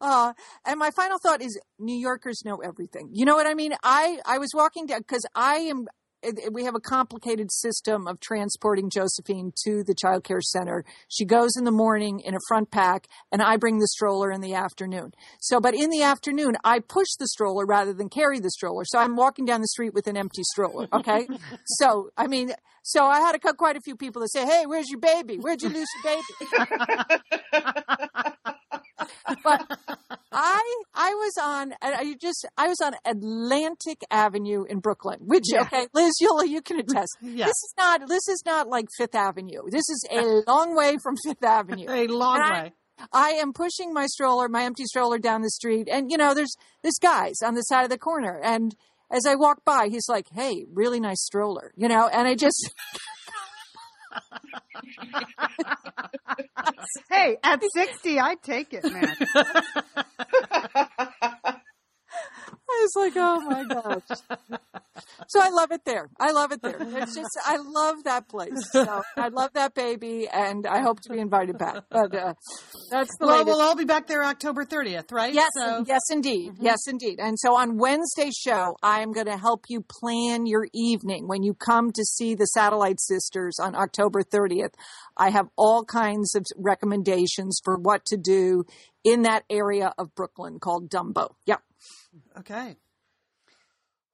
[0.00, 0.32] Uh,
[0.66, 3.10] and my final thought is New Yorkers know everything.
[3.12, 3.72] You know what I mean?
[3.82, 5.86] I, I was walking down because I am
[6.50, 10.84] we have a complicated system of transporting Josephine to the child care center.
[11.08, 14.40] She goes in the morning in a front pack and I bring the stroller in
[14.40, 15.12] the afternoon.
[15.40, 18.84] So, but in the afternoon, I push the stroller rather than carry the stroller.
[18.84, 20.88] So I'm walking down the street with an empty stroller.
[20.92, 21.28] Okay.
[21.66, 22.52] so, I mean,
[22.82, 25.36] so I had to cut quite a few people to say, Hey, where's your baby?
[25.38, 27.22] Where'd you lose your baby?
[29.44, 29.78] but
[30.32, 35.62] I I was on I just I was on Atlantic Avenue in Brooklyn, which yeah.
[35.62, 37.16] okay, Liz Eula, you can attest.
[37.22, 37.46] yeah.
[37.46, 39.62] This is not this is not like Fifth Avenue.
[39.70, 41.86] This is a long way from Fifth Avenue.
[41.88, 42.72] A long and way.
[42.98, 46.34] I, I am pushing my stroller, my empty stroller down the street, and you know,
[46.34, 48.74] there's this guy's on the side of the corner, and
[49.10, 52.72] as I walk by, he's like, "Hey, really nice stroller," you know, and I just
[57.10, 59.16] hey, at 60, I'd take it, man.
[62.76, 64.18] I was like, oh my gosh.
[65.28, 66.08] So I love it there.
[66.20, 66.76] I love it there.
[66.80, 68.70] It's just, I love that place.
[68.70, 71.84] So I love that baby, and I hope to be invited back.
[71.90, 72.34] But uh,
[72.90, 73.38] that's the well.
[73.38, 73.46] Latest.
[73.46, 75.32] We'll all be back there October 30th, right?
[75.32, 75.84] Yes, so.
[75.86, 76.64] yes, indeed, mm-hmm.
[76.64, 77.18] yes, indeed.
[77.20, 81.42] And so on Wednesday's show, I am going to help you plan your evening when
[81.42, 84.74] you come to see the Satellite Sisters on October 30th.
[85.16, 88.64] I have all kinds of recommendations for what to do
[89.04, 91.34] in that area of Brooklyn called Dumbo.
[91.46, 91.60] Yep.
[92.38, 92.76] Okay.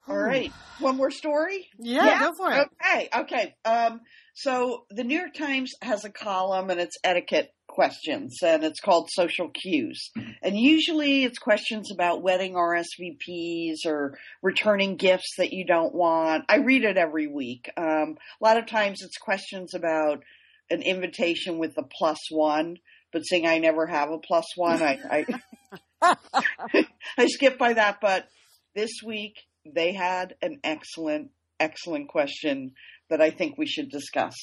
[0.08, 0.50] All right.
[0.80, 1.68] One more story?
[1.78, 2.68] Yeah, yeah, go for it.
[2.82, 3.08] Okay.
[3.20, 3.54] Okay.
[3.64, 4.00] Um,
[4.34, 9.10] so the New York Times has a column and it's etiquette questions and it's called
[9.12, 10.10] social cues.
[10.42, 16.44] And usually it's questions about wedding RSVPs or returning gifts that you don't want.
[16.48, 17.70] I read it every week.
[17.76, 20.24] Um, a lot of times it's questions about
[20.68, 22.76] an invitation with a plus one,
[23.12, 25.26] but seeing I never have a plus one, I, I,
[26.02, 27.98] I skipped by that.
[28.00, 28.28] But
[28.74, 32.72] this week they had an excellent, excellent question
[33.10, 34.34] that I think we should discuss.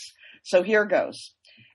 [0.44, 1.34] So here goes.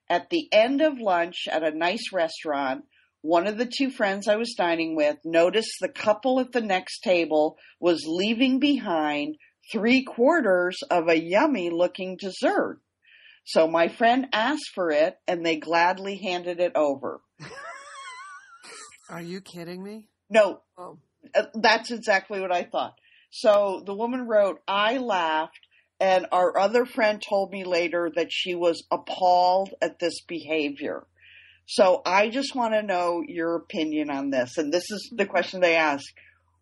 [0.08, 2.84] At the end of lunch at a nice restaurant,
[3.22, 7.00] one of the two friends I was dining with noticed the couple at the next
[7.00, 9.36] table was leaving behind
[9.72, 12.80] three quarters of a yummy looking dessert.
[13.46, 17.20] So my friend asked for it and they gladly handed it over.
[19.08, 20.08] Are you kidding me?
[20.30, 20.98] No, Oh.
[21.34, 22.94] uh, that's exactly what I thought.
[23.30, 25.60] So the woman wrote, I laughed,
[26.00, 31.06] and our other friend told me later that she was appalled at this behavior.
[31.66, 34.58] So I just want to know your opinion on this.
[34.58, 36.04] And this is the question they ask.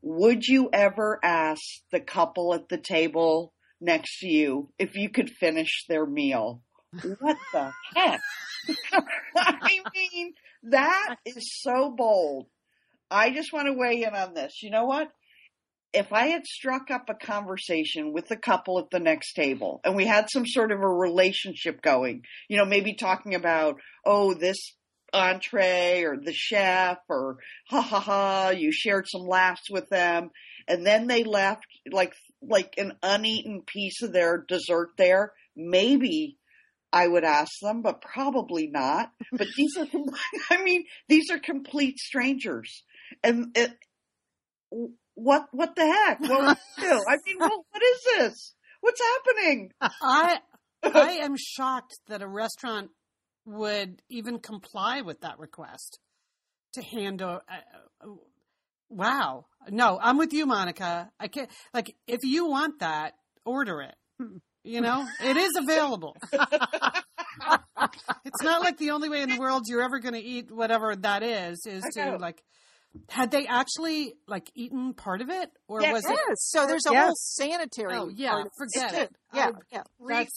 [0.03, 5.31] Would you ever ask the couple at the table next to you if you could
[5.31, 6.63] finish their meal?
[6.93, 8.21] What the heck?
[9.37, 10.35] I mean,
[10.65, 12.47] that is so bold.
[13.11, 14.63] I just want to weigh in on this.
[14.63, 15.09] You know what?
[15.93, 19.95] If I had struck up a conversation with the couple at the next table and
[19.95, 24.57] we had some sort of a relationship going, you know, maybe talking about, oh, this
[25.13, 27.37] entree or the chef or
[27.69, 30.31] ha ha ha, you shared some laughs with them
[30.67, 36.39] and then they left like, like an uneaten piece of their dessert there, maybe
[36.93, 39.11] I would ask them, but probably not.
[39.33, 39.87] But these are,
[40.51, 42.85] I mean, these are complete strangers.
[43.23, 43.73] And it,
[45.15, 46.21] what, what the heck?
[46.21, 46.87] What do?
[46.87, 48.55] I mean, well, what is this?
[48.81, 49.71] What's happening?
[49.81, 50.39] I
[50.83, 52.91] I am shocked that a restaurant
[53.45, 55.99] would even comply with that request
[56.75, 57.43] to hand over.
[57.49, 58.15] Uh, uh,
[58.89, 61.11] wow, no, I'm with you, Monica.
[61.19, 61.51] I can't.
[61.73, 63.15] Like, if you want that,
[63.45, 63.95] order it.
[64.65, 66.17] You know, it is available.
[68.25, 70.95] it's not like the only way in the world you're ever going to eat whatever
[70.95, 72.43] that is is to like.
[73.09, 75.93] Had they actually like eaten part of it, or Yes.
[75.93, 76.39] was it?
[76.39, 77.05] So there's a Yes.
[77.07, 77.95] whole sanitary.
[77.95, 79.11] Oh yeah, forget it.
[79.35, 79.83] Yeah, yeah.
[79.99, 80.29] Three,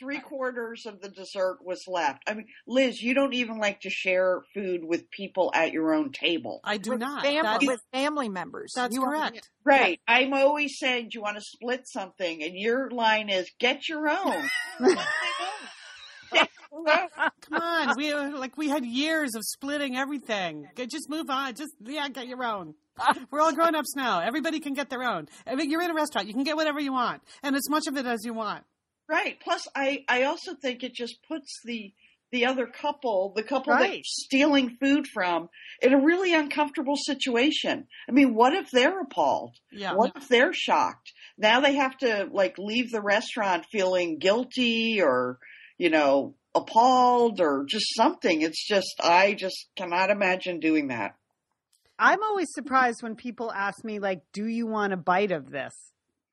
[0.00, 2.24] three quarters of the dessert was left.
[2.26, 6.10] I mean, Liz, you don't even like to share food with people at your own
[6.10, 6.60] table.
[6.64, 7.22] I do with not.
[7.22, 8.72] Family, That's, with family members.
[8.74, 9.48] that's You are- correct.
[9.64, 10.00] Right.
[10.08, 12.42] I'm always saying, do you want to split something?
[12.42, 14.48] And your line is, get your own.
[16.32, 17.08] Get your own.
[17.42, 20.68] Come on, we like we had years of splitting everything.
[20.76, 21.54] Just move on.
[21.54, 22.74] Just yeah, get your own.
[23.30, 24.20] We're all grown ups now.
[24.20, 25.28] Everybody can get their own.
[25.46, 26.28] I mean, you're in a restaurant.
[26.28, 28.64] You can get whatever you want, and as much of it as you want.
[29.08, 29.38] Right.
[29.40, 31.92] Plus, I, I also think it just puts the
[32.32, 35.50] the other couple, the couple that you're stealing food from,
[35.82, 37.86] in a really uncomfortable situation.
[38.08, 39.54] I mean, what if they're appalled?
[39.70, 39.92] Yeah.
[39.92, 41.12] What if they're shocked?
[41.36, 45.38] Now they have to like leave the restaurant feeling guilty or,
[45.82, 48.42] you know, appalled or just something.
[48.42, 51.16] It's just I just cannot imagine doing that.
[51.98, 55.74] I'm always surprised when people ask me, like, do you want a bite of this?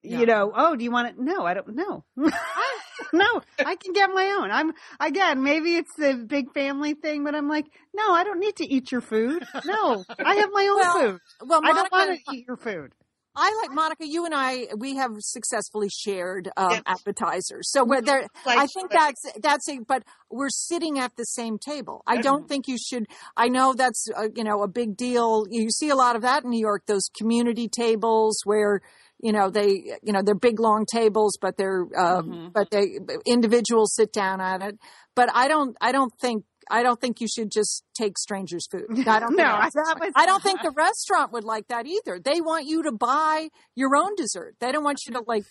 [0.03, 0.19] Yeah.
[0.19, 1.15] You know, oh, do you want it?
[1.17, 2.05] No, I don't know.
[2.15, 4.51] no, I can get my own.
[4.51, 8.55] I'm, again, maybe it's the big family thing, but I'm like, no, I don't need
[8.57, 9.43] to eat your food.
[9.65, 11.19] No, I have my own Well, food.
[11.43, 12.93] Well, I don't want to eat your food.
[13.35, 14.05] I like Monica.
[14.07, 16.83] You and I, we have successfully shared um, Yes.
[16.85, 17.71] appetizers.
[17.71, 19.79] So where there, I think that's that's a.
[19.87, 22.03] But we're sitting at the same table.
[22.07, 23.05] I don't think you should.
[23.37, 25.45] I know that's uh, you know a big deal.
[25.49, 26.83] You see a lot of that in New York.
[26.87, 28.81] Those community tables where
[29.21, 32.53] you know they you know they're big long tables, but they're um, Mhm.
[32.53, 34.77] but they individuals sit down at it.
[35.15, 35.77] But I don't.
[35.79, 36.43] I don't think.
[36.69, 38.85] I don't think you should just take strangers' food.
[39.07, 39.35] I don't.
[39.35, 42.19] no, I, that was, I don't think the restaurant would like that either.
[42.19, 44.55] They want you to buy your own dessert.
[44.59, 45.45] They don't want you to like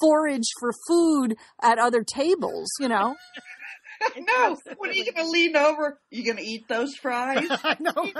[0.00, 3.16] forage for food at other tables, you know?
[4.16, 5.98] no, what are you going to lean over?
[6.10, 7.46] You going to eat those fries?
[7.50, 8.10] I know.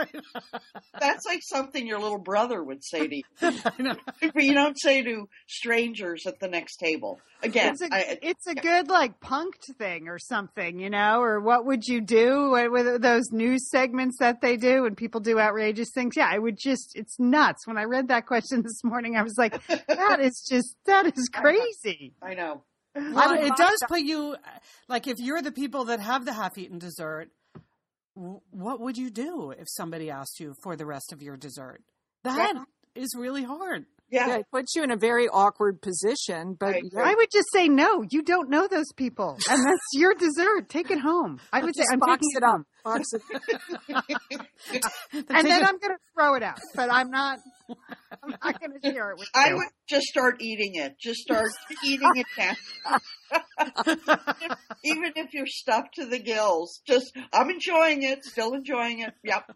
[0.98, 3.22] That's like something your little brother would say to you.
[3.42, 3.96] I know.
[4.20, 7.20] But you don't say to strangers at the next table.
[7.42, 11.40] Again, It's a, I, it's a good like punked thing or something, you know, or
[11.40, 15.38] what would you do with, with those news segments that they do when people do
[15.38, 16.14] outrageous things?
[16.16, 17.66] Yeah, I would just, it's nuts.
[17.66, 21.28] When I read that question this morning, I was like, that is just, that is
[21.32, 22.14] crazy.
[22.22, 22.64] I know.
[22.94, 24.36] Well, would it does put you
[24.88, 27.30] like if you're the people that have the half-eaten dessert.
[28.14, 31.82] What would you do if somebody asked you for the rest of your dessert?
[32.24, 32.64] That
[32.94, 33.86] is really hard.
[34.12, 34.28] Yeah.
[34.28, 36.82] Yeah, it puts you in a very awkward position, but Right.
[36.92, 39.38] yeah, I would just say, no, you don't know those people.
[39.48, 40.68] And that's your dessert.
[40.68, 41.40] Take it home.
[41.52, 42.60] I would say, just I'm box taking it up.
[42.84, 43.22] Box it.
[45.14, 47.38] And then I'm going to throw it out, but I'm not,
[48.22, 49.40] I'm not going to share it with you.
[49.40, 50.94] I would just start eating it.
[51.00, 51.48] Just start
[51.84, 52.56] eating it down.
[54.84, 56.80] Even if you're stuffed to the gills.
[56.86, 58.24] Just, I'm enjoying it.
[58.24, 59.14] Still enjoying it.
[59.24, 59.52] Yep.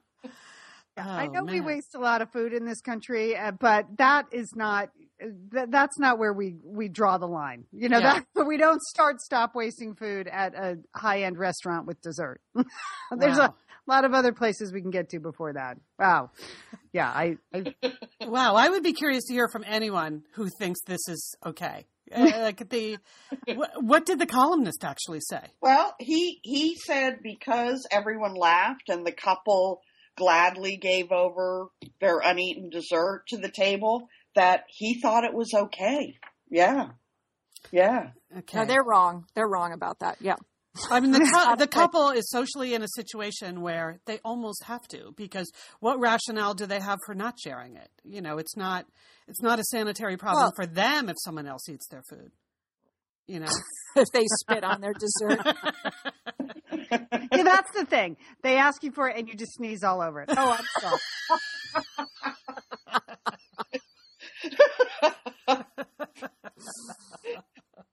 [0.97, 4.27] I Oh, know we waste a lot of food in this country, uh, but that
[4.33, 4.91] is not
[5.21, 7.65] th- that's not where we we draw the line.
[7.73, 8.21] You know, Yeah.
[8.35, 12.41] that we don't start stop wasting food at a high end restaurant with dessert.
[12.55, 13.55] There's Wow.
[13.87, 15.77] a lot of other places we can get to before that.
[15.99, 16.31] Wow.
[16.93, 17.75] Yeah, I, I
[18.27, 21.87] Wow, I would be curious to hear from anyone who thinks this is okay.
[22.15, 22.99] Uh, like the,
[23.55, 25.41] what, what did the columnist actually say?
[25.61, 29.81] Well, he he said because everyone laughed and the couple
[30.17, 31.69] gladly gave over
[32.01, 36.17] their uneaten dessert to the table that he thought it was okay.
[36.51, 36.89] Yeah.
[37.71, 38.11] Yeah.
[38.37, 39.25] Okay, No, they're wrong.
[39.35, 40.17] They're wrong about that.
[40.21, 40.37] Yeah.
[40.91, 45.13] I mean, the, the couple is socially in a situation where they almost have to
[45.17, 45.51] because
[45.81, 47.89] what rationale do they have for not sharing it?
[48.05, 48.87] You know, it's not
[49.27, 52.31] it's not a sanitary problem Well- for them if someone else eats their food.
[53.27, 53.49] You know,
[53.97, 55.41] if they spit on their dessert.
[56.91, 58.17] yeah, that's the thing.
[58.43, 60.31] They ask you for it and you just sneeze all over it.
[60.37, 61.01] Oh, I'm sorry.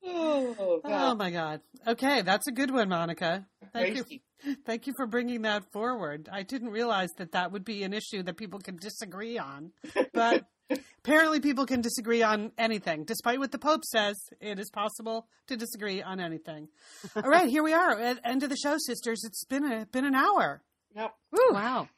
[0.05, 1.61] Oh, oh my god.
[1.87, 3.45] Okay, that's a good one, Monica.
[3.73, 4.19] Thank you.
[4.65, 6.29] Thank you for bringing that forward.
[6.31, 9.71] I didn't realize that that would be an issue that people can disagree on.
[10.13, 13.03] But apparently, people can disagree on anything.
[13.03, 16.69] Despite what the Pope says, it is possible to disagree on anything.
[17.15, 19.23] All right, here we are at end of the show, sisters.
[19.25, 20.61] It's been a been an hour.
[20.95, 21.13] Yep.
[21.51, 21.89] Wow.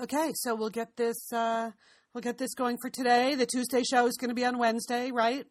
[0.00, 1.70] Okay, so we'll get this uh,
[2.12, 3.34] we'll get this going for today.
[3.34, 5.46] The Tuesday show is going to be on Wednesday, right?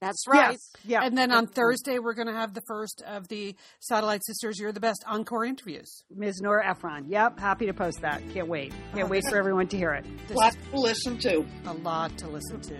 [0.00, 0.52] That's right.
[0.52, 0.72] Yes.
[0.84, 1.00] Yeah.
[1.02, 4.70] And then on Thursday, we're going to have the first of the Satellite Sisters You're
[4.72, 6.04] the Best encore interviews.
[6.14, 6.40] Ms.
[6.40, 7.06] Nora Ephron.
[7.08, 7.40] Yep.
[7.40, 8.22] Happy to post that.
[8.32, 8.72] Can't wait.
[8.94, 10.04] Can't wait for everyone to hear it.
[10.28, 11.44] This Lots to listen to.
[11.66, 12.76] a lot to listen to.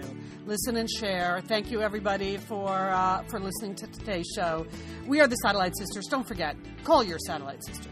[0.47, 1.41] Listen and share.
[1.47, 4.67] Thank you, everybody, for uh, for listening to today's show.
[5.07, 6.07] We are the Satellite Sisters.
[6.07, 7.91] Don't forget, call your Satellite Sister.